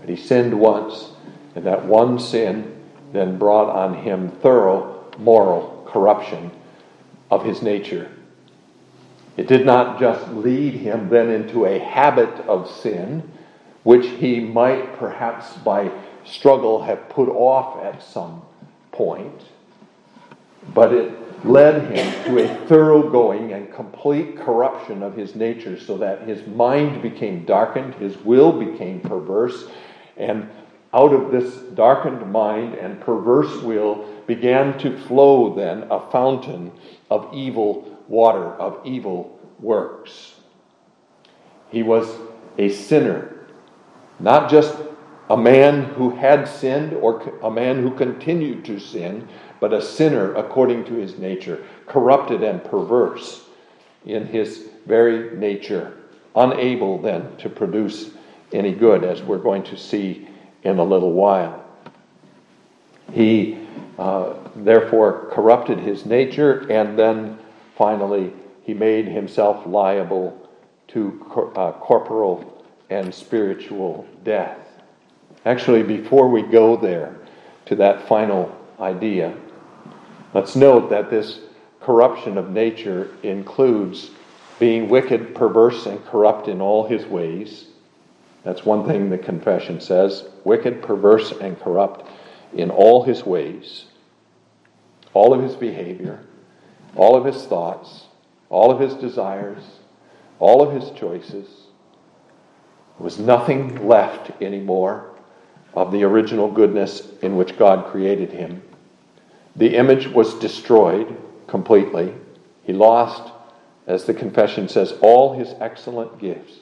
but 0.00 0.08
he 0.08 0.16
sinned 0.16 0.58
once, 0.58 1.10
and 1.54 1.64
that 1.64 1.84
one 1.84 2.18
sin 2.18 2.76
then 3.12 3.38
brought 3.38 3.74
on 3.74 3.94
him 3.94 4.30
thorough 4.30 5.04
moral 5.18 5.86
corruption 5.88 6.50
of 7.30 7.44
his 7.44 7.62
nature. 7.62 8.10
It 9.36 9.46
did 9.46 9.64
not 9.64 9.98
just 9.98 10.28
lead 10.30 10.74
him 10.74 11.08
then 11.08 11.30
into 11.30 11.64
a 11.64 11.78
habit 11.78 12.28
of 12.46 12.70
sin, 12.70 13.22
which 13.84 14.06
he 14.06 14.40
might 14.40 14.98
perhaps 14.98 15.52
by 15.58 15.90
struggle 16.24 16.82
have 16.82 17.08
put 17.08 17.28
off 17.28 17.82
at 17.82 18.02
some 18.02 18.42
point, 18.92 19.42
but 20.74 20.92
it 20.92 21.12
led 21.44 21.90
him 21.92 22.24
to 22.24 22.42
a 22.42 22.66
thoroughgoing 22.66 23.52
and 23.52 23.72
complete 23.72 24.36
corruption 24.36 25.02
of 25.02 25.16
his 25.16 25.34
nature 25.34 25.78
so 25.78 25.96
that 25.96 26.26
his 26.26 26.46
mind 26.48 27.00
became 27.00 27.44
darkened, 27.44 27.94
his 27.94 28.16
will 28.18 28.52
became 28.52 29.00
perverse, 29.00 29.68
and 30.16 30.48
out 30.92 31.12
of 31.12 31.30
this 31.30 31.54
darkened 31.74 32.32
mind 32.32 32.74
and 32.74 33.00
perverse 33.00 33.62
will 33.62 34.06
began 34.26 34.76
to 34.78 34.96
flow 34.98 35.54
then 35.54 35.84
a 35.90 36.10
fountain 36.10 36.72
of 37.10 37.28
evil 37.32 37.98
water, 38.08 38.54
of 38.54 38.80
evil 38.84 39.38
works. 39.60 40.34
He 41.70 41.82
was 41.82 42.08
a 42.56 42.70
sinner, 42.70 43.37
not 44.20 44.50
just 44.50 44.76
a 45.30 45.36
man 45.36 45.84
who 45.84 46.10
had 46.10 46.48
sinned 46.48 46.94
or 46.94 47.20
a 47.42 47.50
man 47.50 47.82
who 47.82 47.94
continued 47.94 48.64
to 48.64 48.78
sin, 48.78 49.28
but 49.60 49.72
a 49.72 49.82
sinner 49.82 50.34
according 50.34 50.84
to 50.86 50.94
his 50.94 51.18
nature, 51.18 51.64
corrupted 51.86 52.42
and 52.42 52.64
perverse 52.64 53.44
in 54.06 54.26
his 54.26 54.68
very 54.86 55.36
nature, 55.36 55.98
unable 56.34 57.00
then 57.00 57.36
to 57.36 57.48
produce 57.48 58.10
any 58.52 58.72
good, 58.72 59.04
as 59.04 59.22
we're 59.22 59.38
going 59.38 59.62
to 59.62 59.76
see 59.76 60.28
in 60.62 60.78
a 60.78 60.84
little 60.84 61.12
while. 61.12 61.64
He 63.12 63.58
uh, 63.98 64.34
therefore 64.56 65.28
corrupted 65.30 65.78
his 65.78 66.06
nature, 66.06 66.70
and 66.70 66.98
then 66.98 67.38
finally 67.76 68.32
he 68.62 68.72
made 68.72 69.06
himself 69.06 69.66
liable 69.66 70.48
to 70.88 71.22
cor- 71.28 71.58
uh, 71.58 71.72
corporal 71.72 72.57
and 72.90 73.14
spiritual 73.14 74.06
death. 74.24 74.58
Actually, 75.44 75.82
before 75.82 76.28
we 76.28 76.42
go 76.42 76.76
there 76.76 77.16
to 77.66 77.76
that 77.76 78.08
final 78.08 78.56
idea, 78.80 79.34
Let's 80.34 80.54
note 80.54 80.90
that 80.90 81.10
this 81.10 81.40
corruption 81.80 82.36
of 82.36 82.50
nature 82.50 83.10
includes 83.22 84.10
being 84.58 84.88
wicked, 84.88 85.34
perverse, 85.34 85.86
and 85.86 86.04
corrupt 86.04 86.48
in 86.48 86.60
all 86.60 86.86
his 86.86 87.06
ways. 87.06 87.66
That's 88.44 88.64
one 88.64 88.86
thing 88.86 89.08
the 89.08 89.18
confession 89.18 89.80
says 89.80 90.28
wicked, 90.44 90.82
perverse, 90.82 91.32
and 91.32 91.58
corrupt 91.58 92.06
in 92.52 92.70
all 92.70 93.04
his 93.04 93.24
ways. 93.24 93.86
all 95.14 95.34
of 95.34 95.42
his 95.42 95.56
behavior, 95.56 96.20
all 96.94 97.16
of 97.16 97.24
his 97.24 97.44
thoughts, 97.46 98.04
all 98.50 98.70
of 98.70 98.78
his 98.78 98.94
desires, 98.94 99.62
all 100.38 100.62
of 100.62 100.72
his 100.80 100.90
choices. 100.98 101.48
There 102.98 103.04
was 103.04 103.18
nothing 103.18 103.86
left 103.86 104.42
anymore 104.42 105.14
of 105.72 105.92
the 105.92 106.02
original 106.02 106.50
goodness 106.50 107.08
in 107.22 107.36
which 107.36 107.56
God 107.56 107.86
created 107.92 108.32
him. 108.32 108.60
The 109.54 109.76
image 109.76 110.08
was 110.08 110.34
destroyed 110.34 111.16
completely. 111.46 112.12
He 112.64 112.72
lost, 112.72 113.32
as 113.86 114.04
the 114.04 114.14
confession 114.14 114.68
says, 114.68 114.94
all 115.00 115.38
his 115.38 115.54
excellent 115.60 116.18
gifts. 116.18 116.54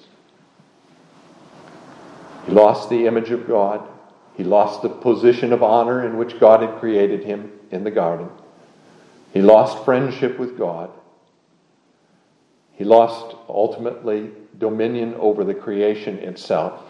He 2.45 2.53
lost 2.53 2.91
the 2.91 3.07
image 3.07 3.31
of 3.31 3.49
God. 3.49 3.89
He 4.37 4.45
lost 4.45 4.83
the 4.83 4.91
position 4.91 5.55
of 5.55 5.63
honor 5.63 6.07
in 6.07 6.19
which 6.19 6.39
God 6.39 6.61
had 6.61 6.79
created 6.79 7.25
him 7.25 7.51
in 7.71 7.83
the 7.83 7.91
garden. 7.91 8.29
He 9.33 9.41
lost 9.41 9.87
friendship 9.87 10.39
with 10.39 10.59
God. 10.59 10.91
He 12.75 12.85
lost 12.85 13.35
ultimately 13.49 14.33
dominion 14.59 15.15
over 15.15 15.45
the 15.45 15.55
creation 15.55 16.19
itself. 16.19 16.83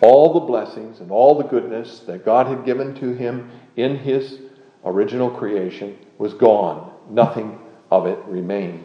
All 0.00 0.32
the 0.32 0.40
blessings 0.40 1.00
and 1.00 1.10
all 1.10 1.36
the 1.36 1.44
goodness 1.44 2.00
that 2.00 2.24
God 2.24 2.46
had 2.46 2.64
given 2.64 2.94
to 2.96 3.12
him 3.12 3.50
in 3.76 3.96
his 3.96 4.38
original 4.84 5.30
creation 5.30 5.96
was 6.18 6.34
gone. 6.34 6.90
Nothing 7.10 7.58
of 7.90 8.06
it 8.06 8.18
remained. 8.26 8.84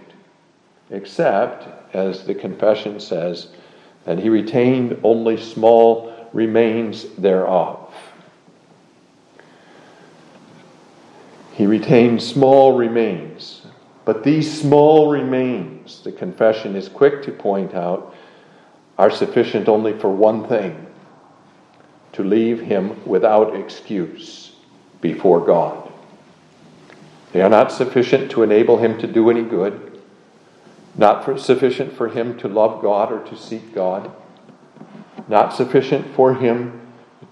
Except, 0.89 1.95
as 1.95 2.25
the 2.25 2.35
confession 2.35 2.99
says, 2.99 3.47
that 4.03 4.19
he 4.19 4.29
retained 4.29 4.99
only 5.03 5.37
small 5.37 6.29
remains 6.33 7.05
thereof. 7.15 7.93
He 11.53 11.65
retained 11.65 12.21
small 12.21 12.73
remains. 12.73 13.54
But 14.05 14.23
these 14.23 14.61
small 14.61 15.09
remains, 15.09 16.01
the 16.03 16.11
confession 16.11 16.75
is 16.75 16.87
quick 16.87 17.23
to 17.23 17.31
point 17.31 17.73
out, 17.73 18.15
are 18.97 19.11
sufficient 19.11 19.67
only 19.67 19.97
for 19.97 20.09
one 20.09 20.47
thing 20.47 20.85
to 22.13 22.23
leave 22.23 22.61
him 22.61 23.03
without 23.05 23.55
excuse 23.55 24.53
before 25.01 25.45
God. 25.45 25.91
They 27.33 27.41
are 27.41 27.49
not 27.49 27.71
sufficient 27.71 28.31
to 28.31 28.43
enable 28.43 28.77
him 28.77 28.97
to 28.99 29.07
do 29.07 29.29
any 29.29 29.43
good, 29.43 30.01
not 30.95 31.25
for, 31.25 31.37
sufficient 31.37 31.91
for 31.91 32.07
him 32.07 32.37
to 32.37 32.47
love 32.47 32.81
God 32.81 33.11
or 33.11 33.19
to 33.25 33.35
seek 33.35 33.73
God, 33.73 34.09
not 35.27 35.53
sufficient 35.53 36.15
for 36.15 36.35
him 36.35 36.79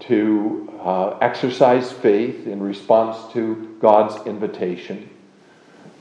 to 0.01 0.73
uh, 0.81 1.17
exercise 1.21 1.93
faith 1.93 2.45
in 2.45 2.61
response 2.61 3.31
to 3.31 3.77
God's 3.79 4.25
invitation, 4.27 5.09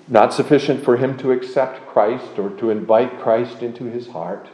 not 0.08 0.34
sufficient 0.34 0.84
for 0.84 0.96
him 0.96 1.16
to 1.18 1.32
accept 1.32 1.86
Christ 1.86 2.38
or 2.38 2.50
to 2.58 2.70
invite 2.70 3.20
Christ 3.20 3.62
into 3.62 3.84
his 3.84 4.08
heart. 4.08 4.48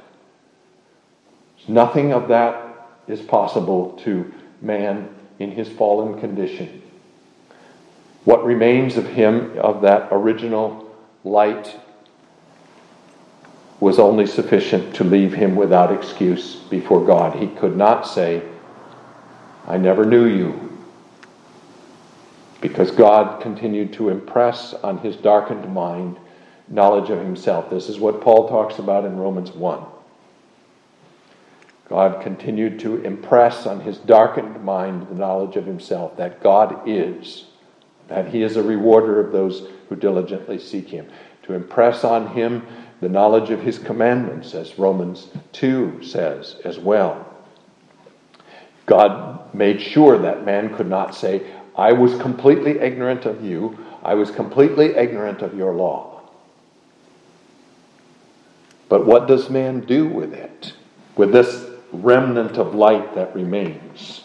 Nothing 1.66 2.12
of 2.12 2.28
that 2.28 2.88
is 3.06 3.20
possible 3.20 3.92
to 4.04 4.32
man 4.60 5.08
in 5.38 5.52
his 5.52 5.68
fallen 5.68 6.20
condition. 6.20 6.82
What 8.24 8.44
remains 8.44 8.96
of 8.96 9.06
him, 9.06 9.58
of 9.58 9.82
that 9.82 10.08
original 10.10 10.94
light, 11.24 11.78
was 13.80 13.98
only 13.98 14.26
sufficient 14.26 14.94
to 14.96 15.04
leave 15.04 15.32
him 15.32 15.56
without 15.56 15.92
excuse 15.92 16.56
before 16.56 17.04
God. 17.06 17.38
He 17.38 17.46
could 17.46 17.76
not 17.76 18.06
say, 18.06 18.42
I 19.66 19.76
never 19.76 20.04
knew 20.04 20.26
you. 20.26 20.67
Because 22.60 22.90
God 22.90 23.40
continued 23.40 23.92
to 23.94 24.08
impress 24.08 24.74
on 24.74 24.98
his 24.98 25.16
darkened 25.16 25.72
mind 25.72 26.18
knowledge 26.68 27.10
of 27.10 27.18
himself. 27.18 27.70
This 27.70 27.88
is 27.88 27.98
what 27.98 28.20
Paul 28.20 28.48
talks 28.48 28.78
about 28.78 29.04
in 29.04 29.16
Romans 29.16 29.52
1. 29.52 29.84
God 31.88 32.22
continued 32.22 32.78
to 32.80 33.02
impress 33.02 33.66
on 33.66 33.80
his 33.80 33.96
darkened 33.98 34.62
mind 34.62 35.08
the 35.08 35.14
knowledge 35.14 35.56
of 35.56 35.64
himself 35.64 36.16
that 36.18 36.42
God 36.42 36.82
is, 36.86 37.46
that 38.08 38.28
he 38.28 38.42
is 38.42 38.56
a 38.56 38.62
rewarder 38.62 39.20
of 39.20 39.32
those 39.32 39.68
who 39.88 39.96
diligently 39.96 40.58
seek 40.58 40.88
him. 40.88 41.08
To 41.44 41.54
impress 41.54 42.04
on 42.04 42.28
him 42.28 42.66
the 43.00 43.08
knowledge 43.08 43.50
of 43.50 43.62
his 43.62 43.78
commandments, 43.78 44.54
as 44.54 44.78
Romans 44.78 45.28
2 45.52 46.02
says 46.02 46.56
as 46.64 46.78
well. 46.78 47.24
God 48.84 49.54
made 49.54 49.80
sure 49.80 50.18
that 50.18 50.44
man 50.44 50.74
could 50.74 50.88
not 50.88 51.14
say, 51.14 51.46
I 51.78 51.92
was 51.92 52.18
completely 52.18 52.80
ignorant 52.80 53.24
of 53.24 53.44
you, 53.44 53.78
I 54.02 54.14
was 54.14 54.30
completely 54.30 54.96
ignorant 54.96 55.40
of 55.40 55.56
your 55.56 55.72
law. 55.74 56.22
But 58.88 59.06
what 59.06 59.28
does 59.28 59.48
man 59.48 59.80
do 59.80 60.06
with 60.06 60.34
it? 60.34 60.72
With 61.16 61.32
this 61.32 61.66
remnant 61.92 62.58
of 62.58 62.74
light 62.74 63.14
that 63.14 63.34
remains? 63.34 64.24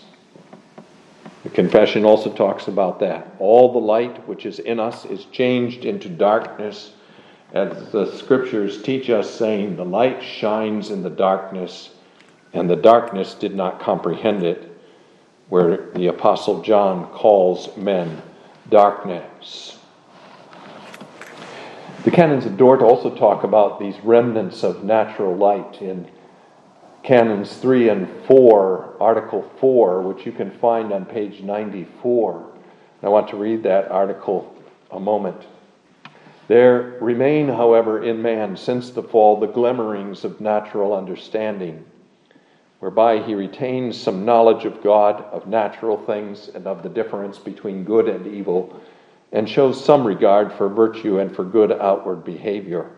The 1.43 1.49
confession 1.49 2.05
also 2.05 2.33
talks 2.33 2.67
about 2.67 2.99
that. 3.01 3.35
All 3.39 3.71
the 3.71 3.79
light 3.79 4.27
which 4.27 4.45
is 4.45 4.59
in 4.59 4.79
us 4.79 5.05
is 5.05 5.25
changed 5.25 5.85
into 5.85 6.09
darkness, 6.09 6.93
as 7.53 7.91
the 7.91 8.11
scriptures 8.17 8.81
teach 8.81 9.09
us, 9.09 9.29
saying, 9.29 9.75
The 9.75 9.85
light 9.85 10.23
shines 10.23 10.89
in 10.89 11.03
the 11.03 11.09
darkness 11.09 11.91
and 12.53 12.69
the 12.69 12.75
darkness 12.75 13.33
did 13.33 13.55
not 13.55 13.79
comprehend 13.79 14.43
it, 14.43 14.72
where 15.49 15.89
the 15.91 16.07
Apostle 16.07 16.61
John 16.61 17.07
calls 17.11 17.75
men 17.77 18.21
darkness. 18.69 19.77
The 22.03 22.11
canons 22.11 22.45
of 22.45 22.57
Dort 22.57 22.81
also 22.81 23.15
talk 23.15 23.43
about 23.43 23.79
these 23.79 23.95
remnants 24.03 24.63
of 24.63 24.83
natural 24.83 25.35
light 25.35 25.81
in 25.81 26.09
Canons 27.03 27.55
3 27.57 27.89
and 27.89 28.07
4, 28.25 28.97
Article 28.99 29.49
4, 29.59 30.01
which 30.01 30.25
you 30.25 30.31
can 30.31 30.51
find 30.51 30.91
on 30.91 31.05
page 31.05 31.41
94. 31.41 32.51
I 33.03 33.09
want 33.09 33.27
to 33.29 33.35
read 33.35 33.63
that 33.63 33.91
article 33.91 34.55
a 34.91 34.99
moment. 34.99 35.45
There 36.47 36.97
remain, 37.01 37.49
however, 37.49 38.03
in 38.03 38.21
man 38.21 38.55
since 38.55 38.89
the 38.89 39.03
fall 39.03 39.39
the 39.39 39.47
glimmerings 39.47 40.23
of 40.23 40.39
natural 40.39 40.95
understanding 40.95 41.85
whereby 42.83 43.17
he 43.17 43.33
retains 43.33 43.97
some 43.97 44.25
knowledge 44.25 44.65
of 44.65 44.83
God, 44.83 45.23
of 45.31 45.47
natural 45.47 45.95
things, 45.95 46.49
and 46.53 46.67
of 46.67 46.83
the 46.83 46.89
difference 46.89 47.39
between 47.39 47.85
good 47.85 48.09
and 48.09 48.27
evil, 48.27 48.77
and 49.31 49.47
shows 49.47 49.81
some 49.81 50.05
regard 50.05 50.51
for 50.51 50.67
virtue 50.67 51.19
and 51.19 51.33
for 51.33 51.45
good 51.45 51.71
outward 51.71 52.25
behavior. 52.25 52.91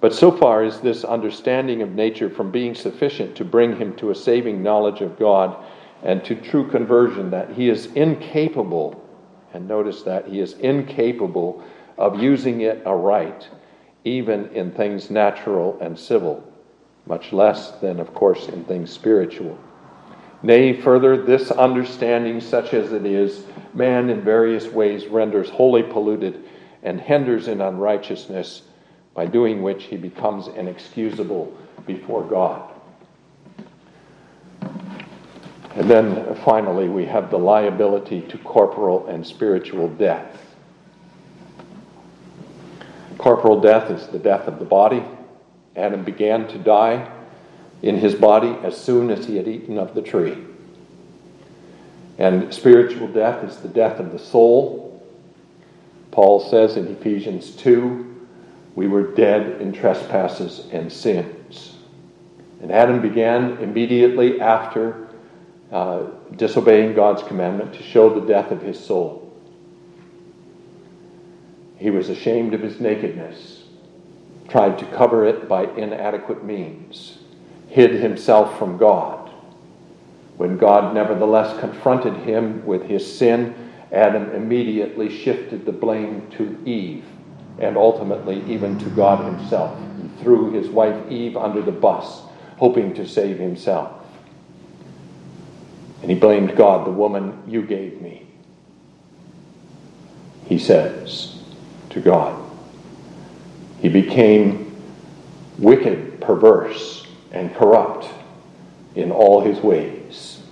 But 0.00 0.14
so 0.14 0.30
far 0.30 0.62
is 0.62 0.78
this 0.78 1.02
understanding 1.02 1.82
of 1.82 1.90
nature 1.90 2.30
from 2.30 2.52
being 2.52 2.76
sufficient 2.76 3.34
to 3.38 3.44
bring 3.44 3.76
him 3.76 3.96
to 3.96 4.10
a 4.10 4.14
saving 4.14 4.62
knowledge 4.62 5.00
of 5.00 5.18
God 5.18 5.56
and 6.04 6.24
to 6.24 6.36
true 6.36 6.70
conversion 6.70 7.30
that 7.32 7.50
he 7.50 7.68
is 7.68 7.86
incapable, 7.96 9.04
and 9.52 9.66
notice 9.66 10.02
that 10.02 10.28
he 10.28 10.38
is 10.38 10.52
incapable 10.52 11.64
of 11.98 12.22
using 12.22 12.60
it 12.60 12.86
aright, 12.86 13.48
even 14.04 14.46
in 14.54 14.70
things 14.70 15.10
natural 15.10 15.76
and 15.80 15.98
civil 15.98 16.47
much 17.08 17.32
less 17.32 17.72
than, 17.80 17.98
of 17.98 18.14
course, 18.14 18.48
in 18.48 18.62
things 18.64 18.90
spiritual. 18.90 19.58
Nay, 20.42 20.78
further, 20.80 21.16
this 21.16 21.50
understanding, 21.50 22.40
such 22.40 22.74
as 22.74 22.92
it 22.92 23.04
is, 23.04 23.44
man 23.74 24.10
in 24.10 24.20
various 24.20 24.66
ways 24.66 25.06
renders 25.06 25.48
wholly 25.48 25.82
polluted 25.82 26.44
and 26.82 27.00
hinders 27.00 27.48
in 27.48 27.60
unrighteousness, 27.60 28.62
by 29.14 29.26
doing 29.26 29.62
which 29.62 29.84
he 29.84 29.96
becomes 29.96 30.46
inexcusable 30.46 31.52
before 31.86 32.22
God. 32.22 32.70
And 35.74 35.90
then 35.90 36.36
finally, 36.44 36.88
we 36.88 37.04
have 37.06 37.30
the 37.30 37.38
liability 37.38 38.20
to 38.22 38.38
corporal 38.38 39.06
and 39.08 39.26
spiritual 39.26 39.88
death. 39.88 40.54
Corporal 43.16 43.60
death 43.60 43.90
is 43.90 44.06
the 44.08 44.18
death 44.18 44.46
of 44.46 44.60
the 44.60 44.64
body, 44.64 45.02
Adam 45.78 46.02
began 46.02 46.48
to 46.48 46.58
die 46.58 47.08
in 47.82 47.96
his 47.96 48.14
body 48.14 48.56
as 48.64 48.76
soon 48.76 49.10
as 49.10 49.26
he 49.26 49.36
had 49.36 49.46
eaten 49.46 49.78
of 49.78 49.94
the 49.94 50.02
tree. 50.02 50.36
And 52.18 52.52
spiritual 52.52 53.06
death 53.06 53.44
is 53.44 53.58
the 53.58 53.68
death 53.68 54.00
of 54.00 54.12
the 54.12 54.18
soul. 54.18 55.00
Paul 56.10 56.40
says 56.40 56.76
in 56.76 56.88
Ephesians 56.88 57.52
2 57.52 58.04
we 58.74 58.88
were 58.88 59.14
dead 59.14 59.60
in 59.60 59.72
trespasses 59.72 60.66
and 60.72 60.92
sins. 60.92 61.76
And 62.60 62.72
Adam 62.72 63.00
began 63.00 63.58
immediately 63.58 64.40
after 64.40 65.08
uh, 65.70 66.06
disobeying 66.34 66.94
God's 66.94 67.22
commandment 67.22 67.74
to 67.74 67.82
show 67.84 68.18
the 68.18 68.26
death 68.26 68.50
of 68.50 68.62
his 68.62 68.84
soul. 68.84 69.24
He 71.76 71.90
was 71.90 72.08
ashamed 72.08 72.54
of 72.54 72.60
his 72.60 72.80
nakedness 72.80 73.57
tried 74.48 74.78
to 74.78 74.86
cover 74.86 75.26
it 75.26 75.48
by 75.48 75.64
inadequate 75.64 76.44
means, 76.44 77.18
hid 77.68 77.92
himself 77.92 78.58
from 78.58 78.78
God. 78.78 79.30
When 80.36 80.56
God 80.56 80.94
nevertheless 80.94 81.58
confronted 81.60 82.14
him 82.14 82.64
with 82.64 82.84
his 82.84 83.18
sin 83.18 83.68
Adam 83.92 84.30
immediately 84.32 85.08
shifted 85.08 85.64
the 85.64 85.72
blame 85.72 86.28
to 86.32 86.58
Eve 86.66 87.04
and 87.58 87.76
ultimately 87.76 88.44
even 88.46 88.78
to 88.78 88.90
God 88.90 89.24
Himself. 89.24 89.78
He 90.00 90.22
threw 90.22 90.52
his 90.52 90.68
wife 90.68 91.10
Eve 91.10 91.36
under 91.36 91.62
the 91.62 91.72
bus, 91.72 92.22
hoping 92.58 92.94
to 92.94 93.08
save 93.08 93.38
himself. 93.38 93.92
And 96.02 96.10
he 96.10 96.16
blamed 96.16 96.56
God, 96.56 96.86
the 96.86 96.92
woman 96.92 97.42
you 97.48 97.62
gave 97.62 98.00
me. 98.00 98.26
He 100.46 100.58
says 100.58 101.42
to 101.90 102.00
God. 102.00 102.47
He 103.80 103.88
became 103.88 104.76
wicked, 105.58 106.20
perverse, 106.20 107.06
and 107.32 107.54
corrupt 107.54 108.08
in 108.94 109.12
all 109.12 109.40
his 109.40 109.60
ways. 109.60 110.42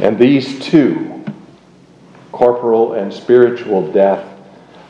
And 0.00 0.18
these 0.18 0.58
two, 0.60 1.24
corporal 2.32 2.94
and 2.94 3.12
spiritual 3.12 3.92
death, 3.92 4.26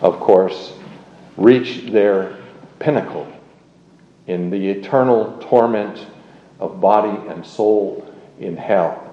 of 0.00 0.20
course, 0.20 0.74
reach 1.36 1.90
their 1.90 2.36
pinnacle 2.78 3.26
in 4.26 4.50
the 4.50 4.68
eternal 4.68 5.38
torment 5.40 6.06
of 6.60 6.80
body 6.80 7.28
and 7.28 7.44
soul 7.44 8.06
in 8.38 8.56
hell. 8.56 9.06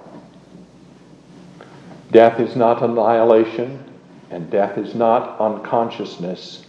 Death 2.12 2.39
is 2.39 2.56
not 2.56 2.84
annihilation, 2.84 3.84
and 4.30 4.50
death 4.50 4.78
is 4.78 4.96
not 4.96 5.40
unconsciousness 5.40 6.66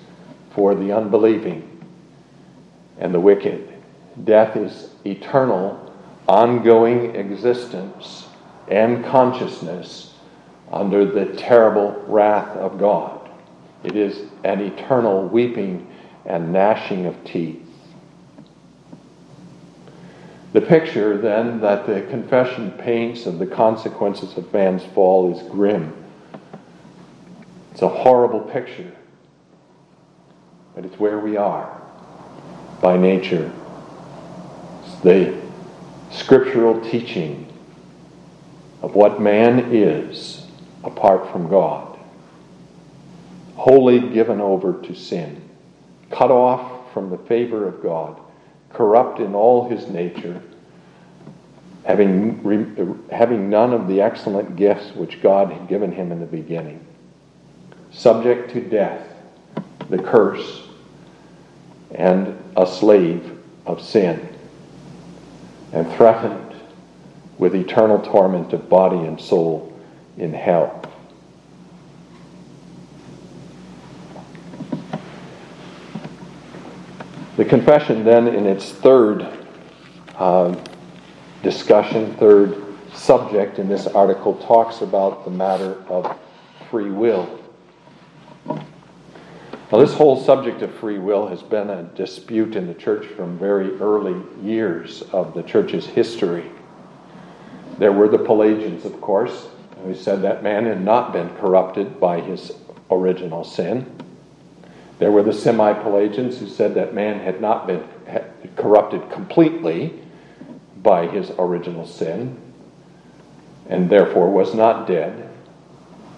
for 0.51 0.75
the 0.75 0.92
unbelieving 0.92 1.64
and 2.99 3.14
the 3.14 3.21
wicked. 3.21 3.73
Death 4.25 4.57
is 4.57 4.90
eternal, 5.05 5.94
ongoing 6.29 7.14
existence 7.14 8.27
and 8.68 9.05
consciousness 9.05 10.14
under 10.73 11.05
the 11.05 11.37
terrible 11.37 12.05
wrath 12.07 12.57
of 12.57 12.79
God. 12.79 13.29
It 13.85 13.97
is 13.97 14.29
an 14.44 14.61
eternal 14.61 15.27
weeping 15.27 15.87
and 16.27 16.53
gnashing 16.53 17.07
of 17.07 17.25
teeth. 17.25 17.62
The 20.53 20.61
picture, 20.61 21.16
then, 21.16 21.61
that 21.61 21.87
the 21.87 22.03
confession 22.11 22.73
paints 22.73 23.27
of 23.27 23.38
the 23.38 23.47
consequences 23.47 24.37
of 24.37 24.53
man's 24.53 24.85
fall 24.85 25.35
is 25.35 25.42
grim. 25.51 25.92
It's 27.79 27.83
a 27.85 27.88
horrible 27.88 28.41
picture, 28.41 28.91
but 30.75 30.85
it's 30.85 30.99
where 30.99 31.21
we 31.21 31.37
are 31.37 31.81
by 32.83 32.97
nature. 32.97 33.53
It's 34.83 35.01
the 35.03 35.41
scriptural 36.11 36.81
teaching 36.91 37.47
of 38.83 38.97
what 38.97 39.21
man 39.21 39.73
is 39.73 40.45
apart 40.83 41.31
from 41.31 41.49
God, 41.49 41.97
wholly 43.55 44.01
given 44.01 44.41
over 44.41 44.83
to 44.83 44.95
sin, 44.97 45.41
cut 46.11 46.33
off 46.33 46.93
from 46.93 47.11
the 47.11 47.19
favor 47.19 47.69
of 47.69 47.81
God, 47.81 48.21
corrupt 48.73 49.21
in 49.21 49.37
all 49.37 49.69
his 49.69 49.87
nature, 49.87 50.43
having, 51.85 53.05
having 53.12 53.49
none 53.49 53.73
of 53.73 53.87
the 53.87 54.01
excellent 54.01 54.57
gifts 54.57 54.97
which 54.97 55.23
God 55.23 55.53
had 55.53 55.69
given 55.69 55.93
him 55.93 56.11
in 56.11 56.19
the 56.19 56.27
beginning, 56.27 56.85
subject 57.99 58.53
to 58.53 58.61
death, 58.61 59.05
the 59.91 59.99
curse, 59.99 60.63
and 61.91 62.39
a 62.57 62.65
slave 62.65 63.37
of 63.67 63.83
sin, 63.83 64.29
and 65.73 65.91
threatened 65.95 66.55
with 67.39 67.57
eternal 67.57 67.99
torment 67.99 68.53
of 68.53 68.69
body 68.69 68.99
and 68.99 69.21
soul 69.21 69.77
in 70.17 70.33
hell. 70.33 70.81
The 77.37 77.45
confession, 77.45 78.05
then, 78.05 78.29
in 78.29 78.47
its 78.47 78.71
third 78.71 79.27
uh, 80.15 80.57
discussion, 81.43 82.15
third 82.15 82.63
subject 82.95 83.59
in 83.59 83.69
this 83.69 83.89
article, 83.89 84.37
talks 84.37 84.83
about 84.83 85.25
the 85.25 85.31
matter 85.33 85.83
of 85.89 86.17
free 86.71 86.91
will. 86.91 87.48
Now, 89.70 89.78
this 89.78 89.92
whole 89.92 90.18
subject 90.18 90.62
of 90.62 90.74
free 90.76 90.98
will 90.98 91.26
has 91.26 91.42
been 91.42 91.68
a 91.68 91.83
dispute 91.83 92.57
in 92.57 92.66
the 92.66 92.74
church 92.74 93.04
from 93.04 93.38
very 93.38 93.76
early 93.76 94.18
years 94.42 95.02
of 95.12 95.35
the 95.35 95.42
church's 95.42 95.85
history. 95.85 96.50
There 97.76 97.92
were 97.92 98.09
the 98.09 98.18
Pelagians, 98.18 98.87
of 98.87 98.98
course, 99.02 99.48
who 99.85 99.94
said 99.94 100.22
that 100.22 100.42
man 100.42 100.64
had 100.64 100.83
not 100.83 101.12
been 101.12 101.28
corrupted 101.37 102.00
by 102.00 102.20
his 102.20 102.52
original 102.90 103.44
sin. 103.44 103.87
There 104.98 105.12
were 105.12 105.22
the 105.22 105.35
semi 105.35 105.74
Pelagians 105.74 106.38
who 106.38 106.48
said 106.48 106.74
that 106.74 106.94
man 106.94 107.20
had 107.20 107.42
not 107.42 107.66
been 107.66 107.85
corrupted 108.57 109.11
completely 109.11 110.00
by 110.83 111.07
his 111.07 111.31
original 111.38 111.87
sin 111.87 112.40
and 113.68 113.90
therefore 113.90 114.31
was 114.31 114.54
not 114.54 114.87
dead. 114.87 115.28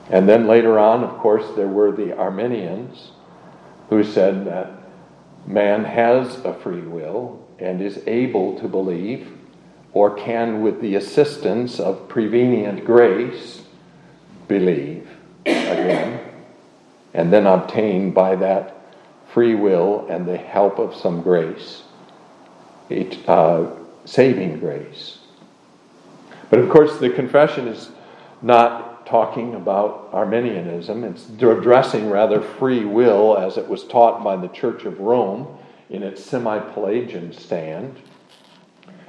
And 0.09 0.29
then 0.29 0.47
later 0.47 0.79
on, 0.79 1.03
of 1.03 1.19
course, 1.19 1.45
there 1.57 1.69
were 1.69 1.91
the 1.91 2.17
Arminians 2.17 3.11
who 3.91 4.03
said 4.03 4.47
that 4.47 4.71
man 5.47 5.85
has 5.85 6.37
a 6.45 6.55
free 6.55 6.81
will 6.81 7.47
and 7.59 7.83
is 7.83 8.01
able 8.07 8.59
to 8.61 8.69
believe 8.69 9.37
or 9.93 10.15
can, 10.15 10.63
with 10.63 10.81
the 10.81 10.95
assistance 10.95 11.81
of 11.81 12.09
prevenient 12.09 12.85
grace, 12.85 13.63
believe 14.47 15.09
again, 15.45 16.21
and 17.13 17.33
then 17.33 17.47
obtain 17.47 18.13
by 18.13 18.37
that 18.37 18.77
free 19.33 19.55
will 19.55 20.07
and 20.09 20.27
the 20.27 20.37
help 20.37 20.79
of 20.79 20.95
some 20.95 21.23
grace, 21.23 21.83
uh, 23.27 23.67
saving 24.05 24.61
grace. 24.61 25.19
But 26.51 26.61
of 26.61 26.69
course, 26.69 26.99
the 26.99 27.11
confession 27.11 27.67
is 27.67 27.91
not 28.43 28.90
talking 29.11 29.57
about 29.57 30.09
Arminianism, 30.13 31.03
it's 31.05 31.29
addressing 31.29 32.09
rather 32.09 32.41
free 32.41 32.85
will 32.85 33.37
as 33.37 33.59
it 33.59 33.69
was 33.69 33.85
taught 33.85 34.23
by 34.23 34.37
the 34.37 34.49
Church 34.49 34.85
of 34.85 35.01
Rome 35.01 35.59
in 35.91 36.05
its 36.05 36.25
semi 36.25 36.59
Pelagian 36.73 37.33
stand. 37.33 37.97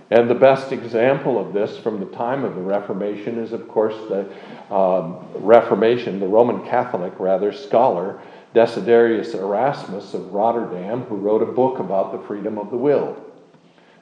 And 0.09 0.29
the 0.29 0.35
best 0.35 0.73
example 0.73 1.39
of 1.39 1.53
this 1.53 1.77
from 1.77 1.99
the 1.99 2.07
time 2.07 2.43
of 2.43 2.55
the 2.55 2.61
Reformation 2.61 3.37
is, 3.37 3.53
of 3.53 3.67
course, 3.69 3.95
the 4.09 4.75
um, 4.75 5.25
Reformation, 5.35 6.19
the 6.19 6.27
Roman 6.27 6.65
Catholic, 6.65 7.13
rather, 7.17 7.53
scholar 7.53 8.19
Desiderius 8.53 9.33
Erasmus 9.35 10.13
of 10.13 10.33
Rotterdam, 10.33 11.03
who 11.03 11.15
wrote 11.15 11.41
a 11.41 11.45
book 11.45 11.79
about 11.79 12.11
the 12.11 12.27
freedom 12.27 12.57
of 12.57 12.69
the 12.71 12.77
will. 12.77 13.15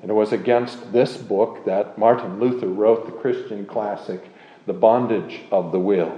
And 0.02 0.10
it 0.10 0.14
was 0.14 0.32
against 0.32 0.92
this 0.92 1.18
book 1.18 1.66
that 1.66 1.98
Martin 1.98 2.40
Luther 2.40 2.70
wrote 2.70 3.06
the 3.06 3.12
Christian 3.12 3.66
classic, 3.66 4.24
The 4.70 4.74
Bondage 4.74 5.40
of 5.52 5.72
the 5.72 5.80
Will. 5.80 6.16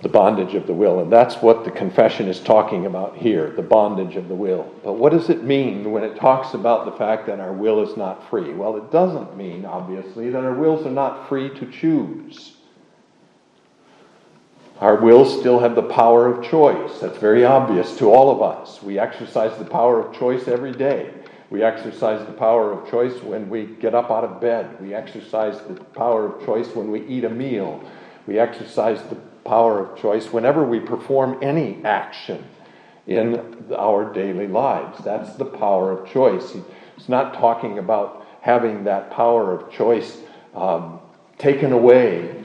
the 0.00 0.08
bondage 0.08 0.54
of 0.54 0.66
the 0.66 0.72
will. 0.72 1.00
And 1.00 1.12
that's 1.12 1.36
what 1.36 1.64
the 1.64 1.70
confession 1.70 2.28
is 2.28 2.40
talking 2.40 2.86
about 2.86 3.16
here 3.16 3.50
the 3.50 3.62
bondage 3.62 4.16
of 4.16 4.28
the 4.28 4.34
will. 4.34 4.72
But 4.84 4.94
what 4.94 5.12
does 5.12 5.28
it 5.28 5.42
mean 5.42 5.90
when 5.90 6.02
it 6.02 6.16
talks 6.16 6.54
about 6.54 6.86
the 6.86 6.92
fact 6.92 7.26
that 7.26 7.40
our 7.40 7.52
will 7.52 7.82
is 7.82 7.94
not 7.96 8.30
free? 8.30 8.54
Well, 8.54 8.76
it 8.78 8.90
doesn't 8.90 9.36
mean, 9.36 9.66
obviously, 9.66 10.30
that 10.30 10.44
our 10.44 10.54
wills 10.54 10.86
are 10.86 10.90
not 10.90 11.28
free 11.28 11.50
to 11.58 11.70
choose. 11.70 12.52
Our 14.80 14.96
wills 14.96 15.38
still 15.38 15.58
have 15.58 15.74
the 15.74 15.82
power 15.82 16.26
of 16.26 16.42
choice. 16.42 17.00
That's 17.00 17.18
very 17.18 17.44
obvious 17.44 17.98
to 17.98 18.10
all 18.10 18.30
of 18.30 18.40
us. 18.40 18.82
We 18.82 18.98
exercise 18.98 19.58
the 19.58 19.64
power 19.64 20.00
of 20.00 20.16
choice 20.16 20.48
every 20.48 20.72
day. 20.72 21.12
We 21.50 21.62
exercise 21.62 22.26
the 22.26 22.32
power 22.32 22.72
of 22.72 22.90
choice 22.90 23.22
when 23.22 23.48
we 23.48 23.66
get 23.66 23.94
up 23.94 24.10
out 24.10 24.24
of 24.24 24.40
bed. 24.40 24.80
We 24.80 24.94
exercise 24.94 25.60
the 25.60 25.74
power 25.74 26.26
of 26.26 26.44
choice 26.44 26.74
when 26.74 26.90
we 26.90 27.06
eat 27.06 27.24
a 27.24 27.30
meal. 27.30 27.82
We 28.26 28.38
exercise 28.38 29.00
the 29.08 29.16
power 29.44 29.78
of 29.78 29.98
choice 29.98 30.32
whenever 30.32 30.64
we 30.64 30.80
perform 30.80 31.38
any 31.42 31.84
action 31.84 32.44
in 33.06 33.72
our 33.76 34.12
daily 34.12 34.48
lives. 34.48 35.02
That's 35.04 35.36
the 35.36 35.44
power 35.44 35.92
of 35.92 36.10
choice. 36.10 36.56
He's 36.96 37.08
not 37.08 37.34
talking 37.34 37.78
about 37.78 38.26
having 38.40 38.84
that 38.84 39.10
power 39.10 39.52
of 39.52 39.72
choice 39.72 40.18
um, 40.54 41.00
taken 41.38 41.72
away. 41.72 42.42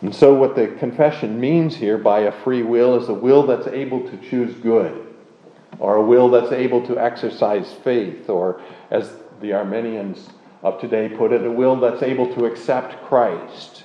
And 0.00 0.14
so, 0.14 0.34
what 0.34 0.54
the 0.54 0.68
confession 0.78 1.40
means 1.40 1.74
here 1.76 1.98
by 1.98 2.20
a 2.20 2.32
free 2.32 2.62
will 2.62 3.02
is 3.02 3.08
a 3.08 3.14
will 3.14 3.46
that's 3.46 3.66
able 3.66 4.08
to 4.08 4.16
choose 4.18 4.54
good, 4.56 5.07
or 5.78 5.96
a 5.96 6.02
will 6.02 6.28
that's 6.28 6.52
able 6.52 6.86
to 6.86 6.98
exercise 6.98 7.72
faith, 7.84 8.28
or 8.28 8.60
as 8.90 9.12
the 9.40 9.52
Arminians 9.52 10.28
of 10.62 10.80
today 10.80 11.08
put 11.08 11.32
it, 11.32 11.44
a 11.44 11.50
will 11.50 11.76
that's 11.76 12.02
able 12.02 12.32
to 12.34 12.46
accept 12.46 13.02
Christ 13.04 13.84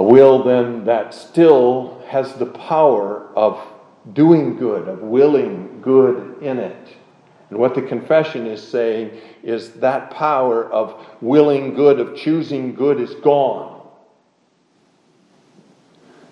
a 0.00 0.02
will 0.02 0.42
then 0.42 0.86
that 0.86 1.12
still 1.12 2.02
has 2.06 2.32
the 2.36 2.46
power 2.46 3.28
of 3.36 3.60
doing 4.14 4.56
good, 4.56 4.88
of 4.88 5.00
willing 5.02 5.82
good 5.82 6.42
in 6.42 6.58
it, 6.58 6.96
And 7.50 7.58
what 7.58 7.74
the 7.74 7.82
confession 7.82 8.46
is 8.46 8.66
saying 8.66 9.20
is 9.42 9.72
that 9.72 10.10
power 10.10 10.64
of 10.72 11.06
willing 11.20 11.74
good, 11.74 12.00
of 12.00 12.16
choosing 12.16 12.74
good, 12.74 12.98
is 12.98 13.14
gone. 13.16 13.79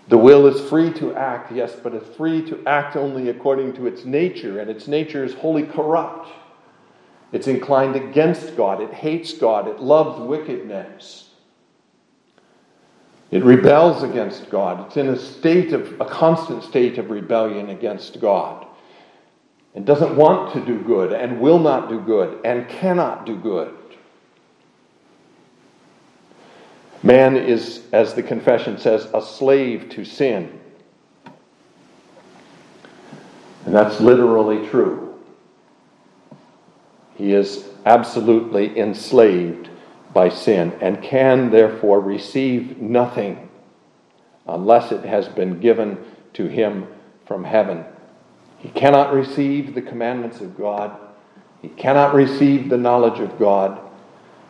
The 0.09 0.19
will 0.19 0.47
is 0.47 0.69
free 0.69 0.93
to 0.95 1.15
act, 1.15 1.53
yes, 1.53 1.77
but 1.83 1.95
it's 1.95 2.17
free 2.17 2.43
to 2.49 2.67
act 2.67 2.97
only 2.97 3.29
according 3.29 3.75
to 3.75 3.87
its 3.87 4.05
nature, 4.05 4.61
and 4.61 4.71
its 4.71 4.89
nature 4.89 5.23
is 5.23 5.35
wholly 5.35 5.65
corrupt. 5.65 6.29
It's 7.31 7.47
inclined 7.47 7.95
against 7.95 8.57
God, 8.57 8.81
it 8.81 8.93
hates 8.93 9.35
God, 9.35 9.69
it 9.69 9.81
loves 9.81 10.19
wickedness. 10.21 11.29
It 13.31 13.45
rebels 13.45 14.03
against 14.03 14.49
God. 14.49 14.87
It's 14.87 14.97
in 14.97 15.09
a 15.09 15.19
state 15.19 15.75
of 15.75 16.01
a 16.01 16.07
constant 16.07 16.65
state 16.65 16.97
of 16.97 17.11
rebellion 17.11 17.69
against 17.69 18.21
God. 18.21 18.67
It 19.75 19.85
doesn't 19.85 20.17
want 20.17 20.55
to 20.55 20.65
do 20.65 20.81
good 20.81 21.13
and 21.13 21.39
will 21.39 21.59
not 21.59 21.91
do 21.91 22.01
good 22.01 22.41
and 22.45 22.67
cannot 22.69 23.27
do 23.27 23.37
good. 23.37 23.78
Man 27.03 27.37
is, 27.37 27.83
as 27.93 28.15
the 28.15 28.23
confession 28.23 28.79
says, 28.79 29.09
a 29.15 29.23
slave 29.23 29.89
to 29.91 30.05
sin. 30.05 30.59
And 33.65 33.75
that's 33.75 34.01
literally 34.01 34.67
true. 34.69 35.19
He 37.17 37.33
is 37.33 37.69
absolutely 37.85 38.79
enslaved 38.79 39.69
by 40.13 40.29
sin 40.29 40.73
and 40.81 41.03
can 41.03 41.51
therefore 41.51 42.01
receive 42.01 42.79
nothing 42.79 43.49
unless 44.47 44.91
it 44.91 45.05
has 45.05 45.29
been 45.29 45.61
given 45.61 45.99
to 46.33 46.47
him 46.47 46.87
from 47.27 47.45
heaven. 47.45 47.85
He 48.59 48.71
cannot 48.71 49.13
receive 49.13 49.75
the 49.75 49.83
commandments 49.83 50.41
of 50.41 50.57
God. 50.57 50.99
He 51.61 51.69
cannot 51.69 52.15
receive 52.15 52.69
the 52.69 52.79
knowledge 52.79 53.21
of 53.21 53.39
God. 53.39 53.79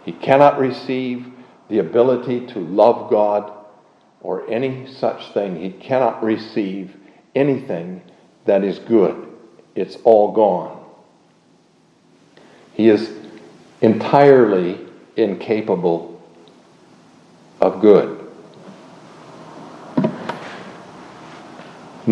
He 0.04 0.12
cannot 0.12 0.58
receive 0.58 1.30
the 1.68 1.78
ability 1.78 2.46
to 2.48 2.60
love 2.60 3.10
God 3.10 3.52
or 4.20 4.48
any 4.50 4.86
such 4.92 5.32
thing. 5.32 5.60
He 5.60 5.70
cannot 5.70 6.22
receive 6.22 6.96
anything 7.34 8.02
that 8.46 8.64
is 8.64 8.78
good. 8.78 9.28
It's 9.74 9.96
all 10.04 10.32
gone. 10.32 10.84
He 12.74 12.88
is 12.88 13.10
entirely 13.80 14.80
incapable 15.16 16.20
of 17.60 17.80
good. 17.80 18.18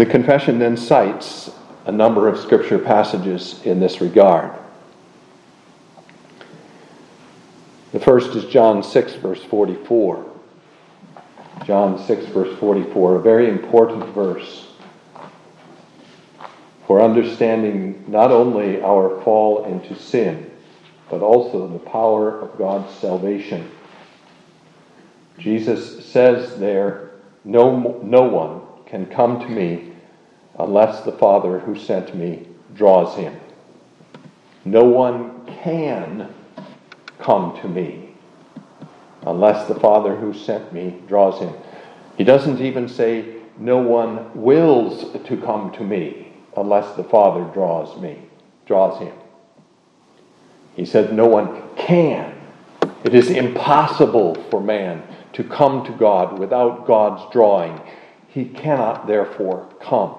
the 0.01 0.05
confession 0.05 0.59
then 0.59 0.77
cites 0.77 1.51
a 1.87 1.93
number 1.93 2.29
of 2.29 2.39
scripture 2.39 2.79
passages 2.79 3.63
in 3.65 3.81
this 3.81 4.03
regard. 4.03 4.53
The 7.93 8.01
first 8.01 8.35
is 8.35 8.45
John 8.47 8.83
6, 8.83 9.15
verse 9.15 9.43
44. 9.45 10.27
John 11.65 12.05
6, 12.05 12.27
verse 12.27 12.59
44, 12.59 13.17
a 13.17 13.23
very 13.23 13.49
important 13.49 14.05
verse 14.15 14.67
for 16.87 17.01
understanding 17.01 18.05
not 18.07 18.31
only 18.31 18.81
our 18.83 19.21
fall 19.23 19.65
into 19.65 19.97
sin, 19.97 20.51
but 21.11 21.21
also 21.21 21.67
the 21.67 21.79
power 21.79 22.41
of 22.41 22.59
God's 22.59 22.93
salvation. 22.95 23.71
Jesus 25.39 26.05
says 26.07 26.59
there, 26.59 27.11
no, 27.45 28.01
no 28.03 28.23
one 28.23 28.61
can 28.87 29.07
come 29.07 29.41
to 29.41 29.49
me 29.49 29.93
unless 30.59 31.05
the 31.05 31.13
Father 31.13 31.59
who 31.59 31.77
sent 31.77 32.15
me 32.15 32.47
draws 32.75 33.17
him. 33.17 33.35
No 34.65 34.85
one 34.85 35.45
can 35.63 36.33
come 37.19 37.59
to 37.61 37.69
me 37.69 38.15
unless 39.27 39.67
the 39.67 39.79
Father 39.79 40.17
who 40.17 40.33
sent 40.33 40.73
me 40.73 41.03
draws 41.09 41.41
him. 41.41 41.53
He 42.17 42.25
doesn't 42.25 42.61
even 42.61 42.89
say, 42.89 43.37
No 43.59 43.79
one 43.79 44.31
wills 44.35 45.13
to 45.13 45.37
come 45.37 45.73
to 45.73 45.85
me 45.85 46.33
unless 46.57 46.97
the 46.97 47.05
Father 47.05 47.45
draws 47.53 48.01
me, 48.01 48.19
draws 48.67 49.01
him. 49.01 49.15
He 50.75 50.85
said, 50.85 51.13
No 51.13 51.27
one 51.27 51.63
can. 51.77 52.35
It 53.05 53.15
is 53.15 53.31
impossible 53.31 54.35
for 54.51 54.61
man 54.61 55.03
to 55.35 55.45
come 55.45 55.85
to 55.85 55.93
God 55.93 56.39
without 56.39 56.87
God's 56.87 57.31
drawing. 57.33 57.81
He 58.29 58.47
cannot, 58.47 59.07
therefore, 59.07 59.69
come. 59.81 60.15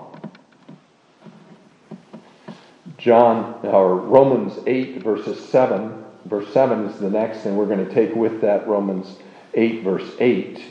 John 2.98 3.60
or 3.64 3.96
Romans 3.96 4.60
8 4.66 5.04
verses 5.04 5.40
7 5.50 6.04
verse 6.28 6.52
7 6.54 6.86
is 6.86 7.00
the 7.00 7.10
next 7.10 7.46
and 7.46 7.58
we're 7.58 7.66
going 7.66 7.86
to 7.86 7.94
take 7.94 8.16
with 8.16 8.42
that 8.42 8.68
Romans 8.68 9.18
8 9.54 9.84
verse 9.84 10.10
8 10.20 10.62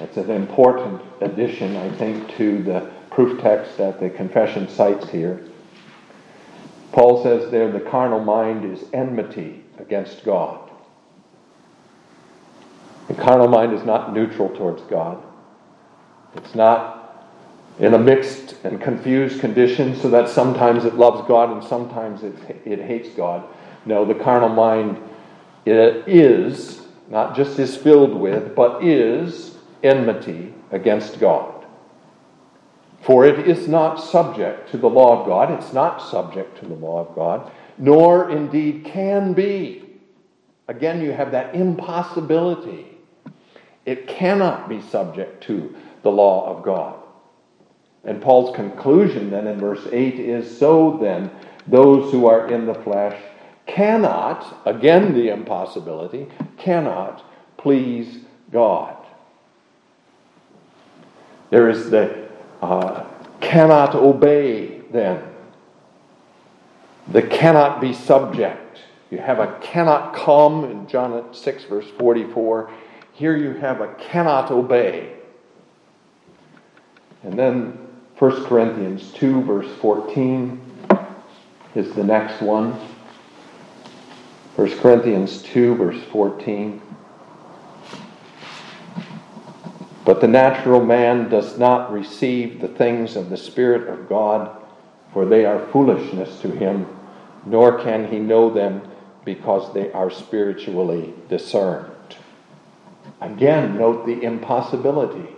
it's 0.00 0.16
an 0.16 0.30
important 0.30 1.02
addition 1.20 1.76
I 1.76 1.90
think 1.96 2.36
to 2.36 2.62
the 2.62 2.90
proof 3.10 3.40
text 3.40 3.76
that 3.78 3.98
the 3.98 4.10
confession 4.10 4.68
cites 4.68 5.10
here. 5.10 5.44
Paul 6.92 7.22
says 7.22 7.50
there 7.50 7.70
the 7.72 7.80
carnal 7.80 8.20
mind 8.20 8.64
is 8.64 8.84
enmity 8.92 9.64
against 9.78 10.24
God. 10.24 10.70
The 13.08 13.14
carnal 13.14 13.48
mind 13.48 13.72
is 13.72 13.84
not 13.84 14.12
neutral 14.12 14.50
towards 14.50 14.82
God. 14.82 15.22
It's 16.36 16.54
not 16.54 17.26
in 17.80 17.94
a 17.94 17.98
mixed 17.98 18.56
and 18.64 18.80
confused 18.80 19.40
condition 19.40 19.96
so 19.96 20.10
that 20.10 20.28
sometimes 20.28 20.84
it 20.84 20.94
loves 20.94 21.26
God 21.26 21.50
and 21.50 21.64
sometimes 21.64 22.22
it, 22.22 22.34
it 22.64 22.80
hates 22.80 23.08
God. 23.10 23.44
No, 23.88 24.04
the 24.04 24.14
carnal 24.14 24.50
mind 24.50 24.98
it 25.64 26.06
is, 26.06 26.82
not 27.08 27.34
just 27.34 27.58
is 27.58 27.74
filled 27.74 28.14
with, 28.14 28.54
but 28.54 28.84
is 28.84 29.56
enmity 29.82 30.52
against 30.70 31.18
God. 31.18 31.64
For 33.00 33.24
it 33.24 33.48
is 33.48 33.66
not 33.66 33.96
subject 33.96 34.70
to 34.72 34.76
the 34.76 34.90
law 34.90 35.18
of 35.18 35.26
God, 35.26 35.50
it's 35.50 35.72
not 35.72 36.02
subject 36.02 36.58
to 36.58 36.66
the 36.66 36.74
law 36.74 37.08
of 37.08 37.14
God, 37.14 37.50
nor 37.78 38.30
indeed 38.30 38.84
can 38.84 39.32
be. 39.32 39.84
Again, 40.68 41.00
you 41.00 41.12
have 41.12 41.30
that 41.30 41.54
impossibility. 41.54 42.88
It 43.86 44.06
cannot 44.06 44.68
be 44.68 44.82
subject 44.82 45.42
to 45.44 45.74
the 46.02 46.10
law 46.10 46.54
of 46.54 46.62
God. 46.62 46.96
And 48.04 48.20
Paul's 48.20 48.54
conclusion 48.54 49.30
then 49.30 49.46
in 49.46 49.58
verse 49.58 49.86
8 49.90 50.20
is 50.20 50.58
so 50.58 50.98
then, 51.00 51.30
those 51.66 52.12
who 52.12 52.26
are 52.26 52.52
in 52.52 52.66
the 52.66 52.74
flesh 52.74 53.18
cannot, 53.68 54.60
again 54.64 55.14
the 55.14 55.28
impossibility, 55.28 56.26
cannot 56.56 57.24
please 57.56 58.18
God. 58.50 58.96
There 61.50 61.68
is 61.68 61.90
the 61.90 62.28
uh, 62.60 63.04
cannot 63.40 63.94
obey 63.94 64.80
then, 64.90 65.22
the 67.06 67.22
cannot 67.22 67.80
be 67.80 67.92
subject. 67.92 68.80
You 69.10 69.18
have 69.18 69.38
a 69.38 69.58
cannot 69.62 70.14
come 70.14 70.64
in 70.64 70.86
John 70.88 71.32
6, 71.32 71.64
verse 71.64 71.86
44. 71.98 72.70
Here 73.12 73.36
you 73.36 73.54
have 73.54 73.80
a 73.80 73.94
cannot 73.94 74.50
obey. 74.50 75.14
And 77.22 77.38
then 77.38 77.78
1 78.18 78.44
Corinthians 78.44 79.12
2, 79.12 79.42
verse 79.42 79.70
14 79.80 80.60
is 81.74 81.94
the 81.94 82.04
next 82.04 82.42
one. 82.42 82.78
1 84.58 84.80
Corinthians 84.80 85.40
2, 85.42 85.76
verse 85.76 86.02
14. 86.10 86.82
But 90.04 90.20
the 90.20 90.26
natural 90.26 90.84
man 90.84 91.28
does 91.28 91.56
not 91.60 91.92
receive 91.92 92.60
the 92.60 92.66
things 92.66 93.14
of 93.14 93.30
the 93.30 93.36
Spirit 93.36 93.88
of 93.88 94.08
God, 94.08 94.50
for 95.12 95.24
they 95.24 95.44
are 95.44 95.64
foolishness 95.68 96.40
to 96.40 96.50
him, 96.50 96.88
nor 97.46 97.78
can 97.78 98.08
he 98.08 98.18
know 98.18 98.52
them 98.52 98.82
because 99.24 99.72
they 99.74 99.92
are 99.92 100.10
spiritually 100.10 101.14
discerned. 101.28 102.16
Again, 103.20 103.78
note 103.78 104.06
the 104.06 104.20
impossibility. 104.24 105.36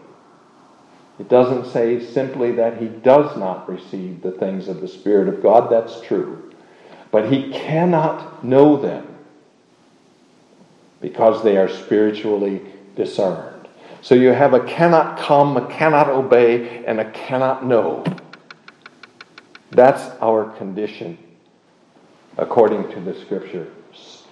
It 1.19 1.29
doesn't 1.29 1.71
say 1.71 2.03
simply 2.03 2.53
that 2.53 2.81
he 2.81 2.87
does 2.89 3.37
not 3.37 3.69
receive 3.69 4.23
the 4.23 4.33
things 4.33 4.67
of 4.67 4.81
the 4.81 4.89
Spirit 4.89 5.29
of 5.29 5.43
God. 5.43 5.71
That's 5.71 6.01
true. 6.01 6.55
But 7.11 7.31
he 7.31 7.53
cannot 7.53 8.43
know 8.43 8.81
them 8.81 9.09
because 11.01 11.43
they 11.43 11.57
are 11.57 11.69
spiritually 11.69 12.61
discerned. 12.97 13.69
So 14.03 14.15
you 14.15 14.29
have 14.29 14.55
a 14.55 14.61
cannot 14.61 15.19
come, 15.19 15.57
a 15.57 15.67
cannot 15.67 16.09
obey, 16.09 16.85
and 16.85 17.01
a 17.01 17.11
cannot 17.11 17.65
know. 17.65 18.05
That's 19.71 20.03
our 20.21 20.51
condition 20.57 21.19
according 22.39 22.91
to 22.93 23.01
the 23.01 23.15
scriptures. 23.21 24.25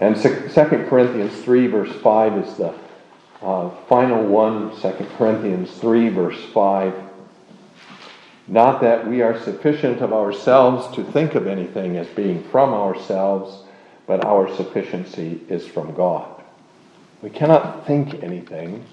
And 0.00 0.16
2 0.16 0.50
Corinthians 0.88 1.32
3, 1.42 1.66
verse 1.68 1.92
5 1.92 2.38
is 2.38 2.56
the 2.56 2.74
uh, 3.42 3.70
final 3.88 4.24
one, 4.24 4.74
2 4.80 4.92
Corinthians 5.16 5.70
3, 5.72 6.08
verse 6.08 6.42
5. 6.52 6.94
Not 8.48 8.80
that 8.80 9.06
we 9.06 9.22
are 9.22 9.38
sufficient 9.40 10.00
of 10.00 10.12
ourselves 10.12 10.94
to 10.96 11.04
think 11.04 11.34
of 11.34 11.46
anything 11.46 11.96
as 11.96 12.06
being 12.08 12.42
from 12.44 12.74
ourselves, 12.74 13.63
but 14.06 14.24
our 14.24 14.54
sufficiency 14.56 15.40
is 15.48 15.66
from 15.66 15.94
God. 15.94 16.42
We 17.22 17.30
cannot 17.30 17.86
think 17.86 18.22
anything 18.22 18.84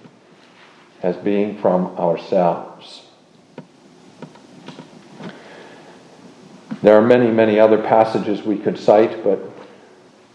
as 1.03 1.17
being 1.17 1.57
from 1.57 1.87
ourselves. 1.97 3.03
There 6.81 6.97
are 6.97 7.01
many, 7.01 7.29
many 7.29 7.59
other 7.59 7.81
passages 7.81 8.41
we 8.43 8.57
could 8.57 8.77
cite, 8.77 9.23
but 9.23 9.39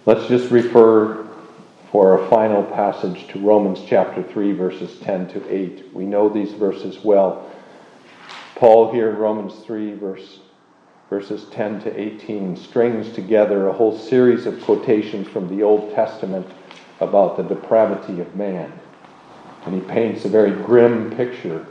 let's 0.05 0.29
just 0.29 0.51
refer 0.51 1.27
for 1.91 2.22
a 2.22 2.29
final 2.29 2.62
passage 2.62 3.27
to 3.29 3.39
Romans 3.39 3.81
chapter 3.87 4.22
3, 4.22 4.53
verses 4.53 4.99
10 5.01 5.29
to 5.29 5.53
8. 5.53 5.95
We 5.95 6.05
know 6.05 6.29
these 6.29 6.53
verses 6.53 7.03
well. 7.03 7.51
Paul 8.57 8.93
here 8.93 9.11
in 9.11 9.16
Romans 9.16 9.55
3, 9.64 9.95
verse, 9.95 10.41
verses 11.09 11.46
10 11.50 11.82
to 11.82 12.00
18, 12.00 12.57
strings 12.57 13.12
together 13.12 13.68
a 13.68 13.72
whole 13.72 13.96
series 13.96 14.46
of 14.46 14.61
quotations 14.62 15.28
from 15.28 15.48
the 15.48 15.62
Old 15.62 15.94
Testament 15.94 16.46
about 17.00 17.36
the 17.36 17.42
depravity 17.42 18.20
of 18.20 18.34
man. 18.34 18.72
And 19.64 19.74
he 19.74 19.80
paints 19.80 20.24
a 20.24 20.28
very 20.28 20.50
grim 20.50 21.11
picture 21.16 21.66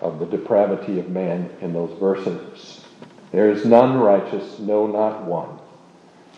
of 0.00 0.18
the 0.18 0.26
depravity 0.26 0.98
of 0.98 1.08
man 1.08 1.50
in 1.60 1.72
those 1.72 1.98
verses. 1.98 2.84
There 3.32 3.50
is 3.50 3.64
none 3.64 3.98
righteous, 3.98 4.58
no, 4.58 4.86
not 4.86 5.24
one. 5.24 5.58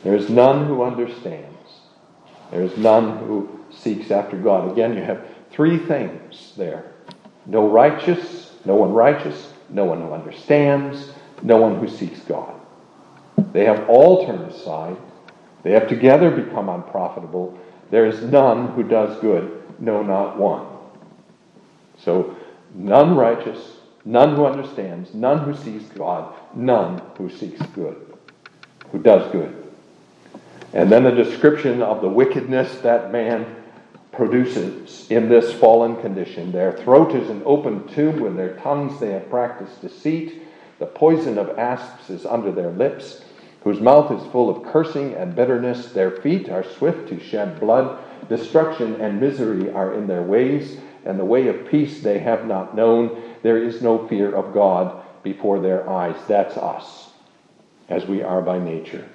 There 0.03 0.14
is 0.14 0.30
none 0.30 0.66
who 0.66 0.82
understands. 0.82 1.57
There 2.51 2.62
is 2.62 2.76
none 2.76 3.18
who 3.18 3.64
seeks 3.70 4.11
after 4.11 4.36
God. 4.36 4.70
Again, 4.70 4.94
you 4.94 5.03
have 5.03 5.26
three 5.51 5.78
things 5.78 6.53
there 6.57 6.92
no 7.44 7.68
righteous, 7.68 8.53
no 8.64 8.74
one 8.74 8.92
righteous, 8.92 9.53
no 9.68 9.84
one 9.84 10.01
who 10.01 10.12
understands, 10.12 11.12
no 11.43 11.57
one 11.57 11.78
who 11.78 11.89
seeks 11.89 12.20
God. 12.20 12.55
They 13.53 13.64
have 13.64 13.89
all 13.89 14.26
turned 14.26 14.51
aside. 14.51 14.97
They 15.62 15.72
have 15.72 15.89
together 15.89 16.30
become 16.30 16.68
unprofitable. 16.68 17.59
There 17.91 18.07
is 18.07 18.22
none 18.22 18.68
who 18.68 18.82
does 18.82 19.18
good, 19.20 19.62
no, 19.78 20.03
not 20.03 20.39
one. 20.39 20.66
So, 21.99 22.37
none 22.74 23.16
righteous, 23.16 23.76
none 24.05 24.37
who 24.37 24.47
understands, 24.47 25.14
none 25.14 25.39
who 25.39 25.55
seeks 25.55 25.84
God, 25.97 26.34
none 26.55 27.03
who 27.16 27.30
seeks 27.30 27.64
good, 27.74 28.14
who 28.93 28.99
does 28.99 29.30
good. 29.32 29.66
And 30.72 30.91
then 30.91 31.05
the 31.05 31.11
description 31.11 31.82
of 31.82 32.01
the 32.03 32.09
wickedness 32.09 32.78
that 32.80 33.12
man 33.12 33.47
produces 34.12 35.11
in 35.11 35.28
this 35.28 35.53
fallen 35.53 36.01
condition. 36.01 36.51
Their 36.51 36.72
throat 36.72 37.14
is 37.14 37.28
an 37.30 37.43
open 37.45 37.87
tomb, 37.89 38.20
with 38.20 38.37
their 38.37 38.57
tongues 38.59 38.99
they 38.99 39.12
have 39.12 39.28
practiced 39.30 39.80
deceit. 39.80 40.43
The 40.79 40.87
poison 40.87 41.39
of 41.39 41.59
asps 41.59 42.11
is 42.11 42.27
under 42.27 42.53
their 42.53 42.70
lips, 42.70 43.24
whose 43.62 43.81
mouth 43.81 44.12
is 44.12 44.27
full 44.31 44.51
of 44.51 44.62
cursing 44.64 45.14
and 45.14 45.35
bitterness. 45.35 45.93
Their 45.93 46.11
feet 46.11 46.49
are 46.49 46.62
swift 46.62 47.09
to 47.09 47.18
shed 47.18 47.59
blood. 47.59 47.99
Destruction 48.29 49.01
and 49.01 49.20
misery 49.20 49.72
are 49.72 49.95
in 49.95 50.07
their 50.07 50.22
ways, 50.22 50.79
and 51.05 51.18
the 51.18 51.24
way 51.24 51.49
of 51.49 51.68
peace 51.68 52.03
they 52.03 52.18
have 52.18 52.47
not 52.47 52.77
known. 52.77 53.22
There 53.43 53.62
is 53.62 53.83
no 53.83 54.07
fear 54.07 54.35
of 54.35 54.53
God 54.53 55.03
before 55.22 55.61
their 55.61 55.89
eyes. 55.89 56.16
That's 56.29 56.57
us, 56.57 57.11
as 57.89 58.07
we 58.07 58.22
are 58.22 58.43
by 58.43 58.59
nature. 58.59 59.09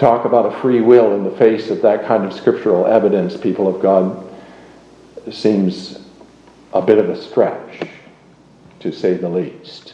Talk 0.00 0.24
about 0.24 0.46
a 0.46 0.60
free 0.62 0.80
will 0.80 1.14
in 1.14 1.24
the 1.24 1.30
face 1.36 1.68
of 1.68 1.82
that 1.82 2.06
kind 2.06 2.24
of 2.24 2.32
scriptural 2.32 2.86
evidence, 2.86 3.36
people 3.36 3.68
of 3.68 3.82
God, 3.82 4.26
seems 5.30 5.98
a 6.72 6.80
bit 6.80 6.96
of 6.96 7.10
a 7.10 7.20
stretch, 7.20 7.82
to 8.80 8.90
say 8.90 9.14
the 9.14 9.28
least. 9.28 9.92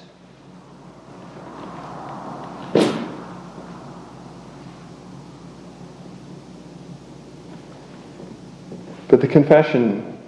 But 9.09 9.21
the 9.21 9.29
confession 9.29 10.19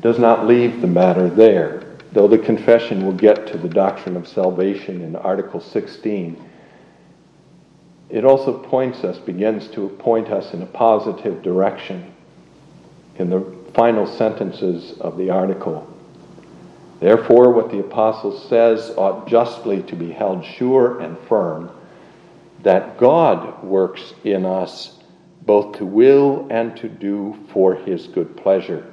does 0.00 0.18
not 0.18 0.46
leave 0.46 0.80
the 0.80 0.86
matter 0.86 1.28
there, 1.28 1.96
though 2.12 2.28
the 2.28 2.38
confession 2.38 3.04
will 3.04 3.12
get 3.12 3.48
to 3.48 3.58
the 3.58 3.68
doctrine 3.68 4.16
of 4.16 4.28
salvation 4.28 5.00
in 5.00 5.16
Article 5.16 5.60
16. 5.60 6.50
It 8.10 8.24
also 8.24 8.58
points 8.58 9.02
us, 9.02 9.18
begins 9.18 9.68
to 9.68 9.88
point 9.88 10.28
us 10.28 10.54
in 10.54 10.62
a 10.62 10.66
positive 10.66 11.42
direction 11.42 12.14
in 13.16 13.30
the 13.30 13.40
final 13.74 14.06
sentences 14.06 14.98
of 15.00 15.16
the 15.16 15.30
article. 15.30 15.88
Therefore, 17.00 17.52
what 17.52 17.70
the 17.70 17.80
apostle 17.80 18.38
says 18.38 18.90
ought 18.96 19.26
justly 19.26 19.82
to 19.84 19.96
be 19.96 20.10
held 20.10 20.44
sure 20.44 21.00
and 21.00 21.18
firm 21.28 21.70
that 22.62 22.96
God 22.98 23.62
works 23.62 24.14
in 24.24 24.46
us 24.46 24.98
both 25.42 25.76
to 25.78 25.84
will 25.84 26.46
and 26.50 26.76
to 26.78 26.88
do 26.88 27.36
for 27.52 27.74
his 27.74 28.06
good 28.06 28.36
pleasure. 28.36 28.90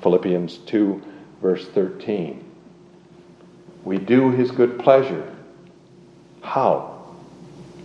Philippians 0.00 0.58
2, 0.58 1.02
verse 1.42 1.66
13. 1.68 2.42
We 3.84 3.98
do 3.98 4.30
his 4.30 4.50
good 4.50 4.78
pleasure. 4.78 5.30
How? 6.40 6.93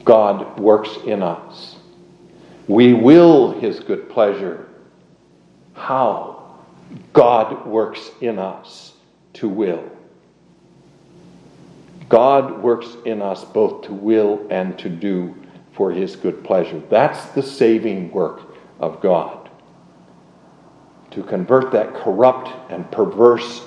God 0.06 0.60
works 0.60 0.98
in 1.06 1.22
us. 1.22 1.76
We 2.68 2.94
will 2.94 3.52
his 3.60 3.80
good 3.80 4.10
pleasure. 4.10 4.68
How? 5.74 6.58
God 7.14 7.66
works 7.66 8.12
in 8.22 8.40
us 8.40 8.94
to 9.34 9.48
will. 9.48 9.90
God 12.08 12.62
works 12.62 12.98
in 13.06 13.22
us 13.22 13.46
both 13.46 13.84
to 13.84 13.94
will 13.94 14.46
and 14.50 14.78
to 14.80 14.90
do 14.90 15.36
for 15.74 15.92
his 15.92 16.16
good 16.16 16.44
pleasure. 16.44 16.82
That's 16.90 17.26
the 17.28 17.44
saving 17.44 18.12
work 18.12 18.42
of 18.80 19.00
God. 19.02 19.50
To 21.12 21.24
convert 21.24 21.72
that 21.72 21.94
corrupt 21.94 22.72
and 22.72 22.90
perverse 22.92 23.64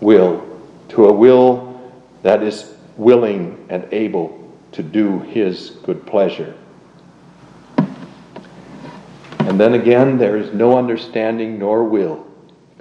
will 0.00 0.46
to 0.90 1.06
a 1.06 1.12
will 1.12 1.92
that 2.22 2.42
is 2.42 2.74
willing 2.96 3.66
and 3.68 3.86
able 3.92 4.33
to 4.74 4.82
do 4.82 5.20
his 5.20 5.70
good 5.82 6.06
pleasure. 6.06 6.54
And 9.40 9.60
then 9.60 9.74
again, 9.74 10.18
there 10.18 10.36
is 10.36 10.52
no 10.52 10.78
understanding 10.78 11.58
nor 11.58 11.84
will 11.84 12.26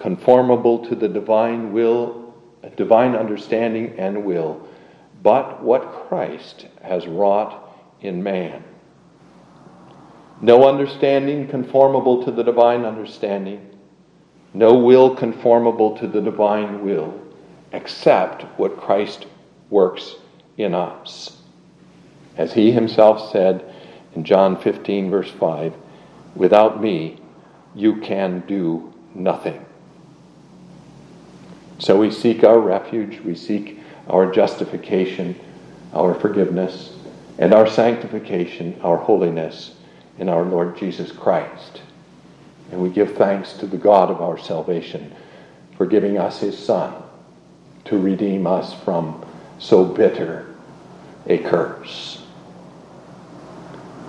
conformable 0.04 0.86
to 0.86 0.96
the 0.96 1.08
divine 1.08 1.72
will, 1.72 2.36
divine 2.76 3.16
understanding 3.16 3.98
and 3.98 4.26
will, 4.26 4.68
but 5.22 5.64
what 5.64 6.08
Christ 6.08 6.68
has 6.82 7.08
wrought 7.08 7.74
in 8.02 8.22
man. 8.22 8.64
No 10.42 10.68
understanding 10.68 11.48
conformable 11.48 12.26
to 12.26 12.32
the 12.32 12.44
divine 12.44 12.84
understanding, 12.84 13.78
no 14.54 14.74
will 14.74 15.16
conformable 15.16 15.98
to 15.98 16.08
the 16.08 16.20
divine 16.20 16.84
will, 16.84 17.18
except 17.72 18.44
what 18.60 18.76
Christ 18.76 19.26
works 19.70 20.16
in 20.58 20.76
us. 20.76 21.43
As 22.38 22.54
he 22.54 22.72
himself 22.72 23.32
said 23.32 23.64
in 24.16 24.24
John 24.24 24.58
15, 24.58 25.10
verse 25.10 25.30
5, 25.32 25.74
without 26.36 26.82
me, 26.82 27.20
you 27.76 27.98
can 27.98 28.44
do 28.48 28.94
nothing. 29.14 29.64
So 31.80 31.98
we 32.00 32.12
seek 32.12 32.44
our 32.44 32.60
refuge, 32.60 33.20
we 33.20 33.36
seek 33.36 33.80
our 34.08 34.32
justification, 34.32 35.40
our 35.94 36.14
forgiveness, 36.14 36.96
and 37.38 37.54
our 37.54 37.68
sanctification, 37.68 38.80
our 38.82 38.98
holiness 38.98 39.76
in 40.18 40.30
our 40.30 40.44
Lord 40.44 40.78
Jesus 40.78 41.12
Christ. 41.12 41.82
And 42.72 42.82
we 42.82 42.90
give 42.90 43.16
thanks 43.16 43.54
to 43.54 43.68
the 43.68 43.78
God 43.78 44.10
of 44.10 44.22
our 44.22 44.38
salvation 44.38 45.14
for 45.78 45.86
giving 45.86 46.18
us 46.18 46.40
his 46.40 46.58
Son 46.58 46.94
to 47.86 47.98
redeem 47.98 48.48
us 48.48 48.74
from 48.74 49.24
so 49.60 49.84
bitter 49.84 50.56
a 51.28 51.38
curse. 51.40 52.23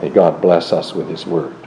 May 0.00 0.10
God 0.10 0.40
bless 0.40 0.72
us 0.72 0.94
with 0.94 1.08
his 1.08 1.26
word. 1.26 1.63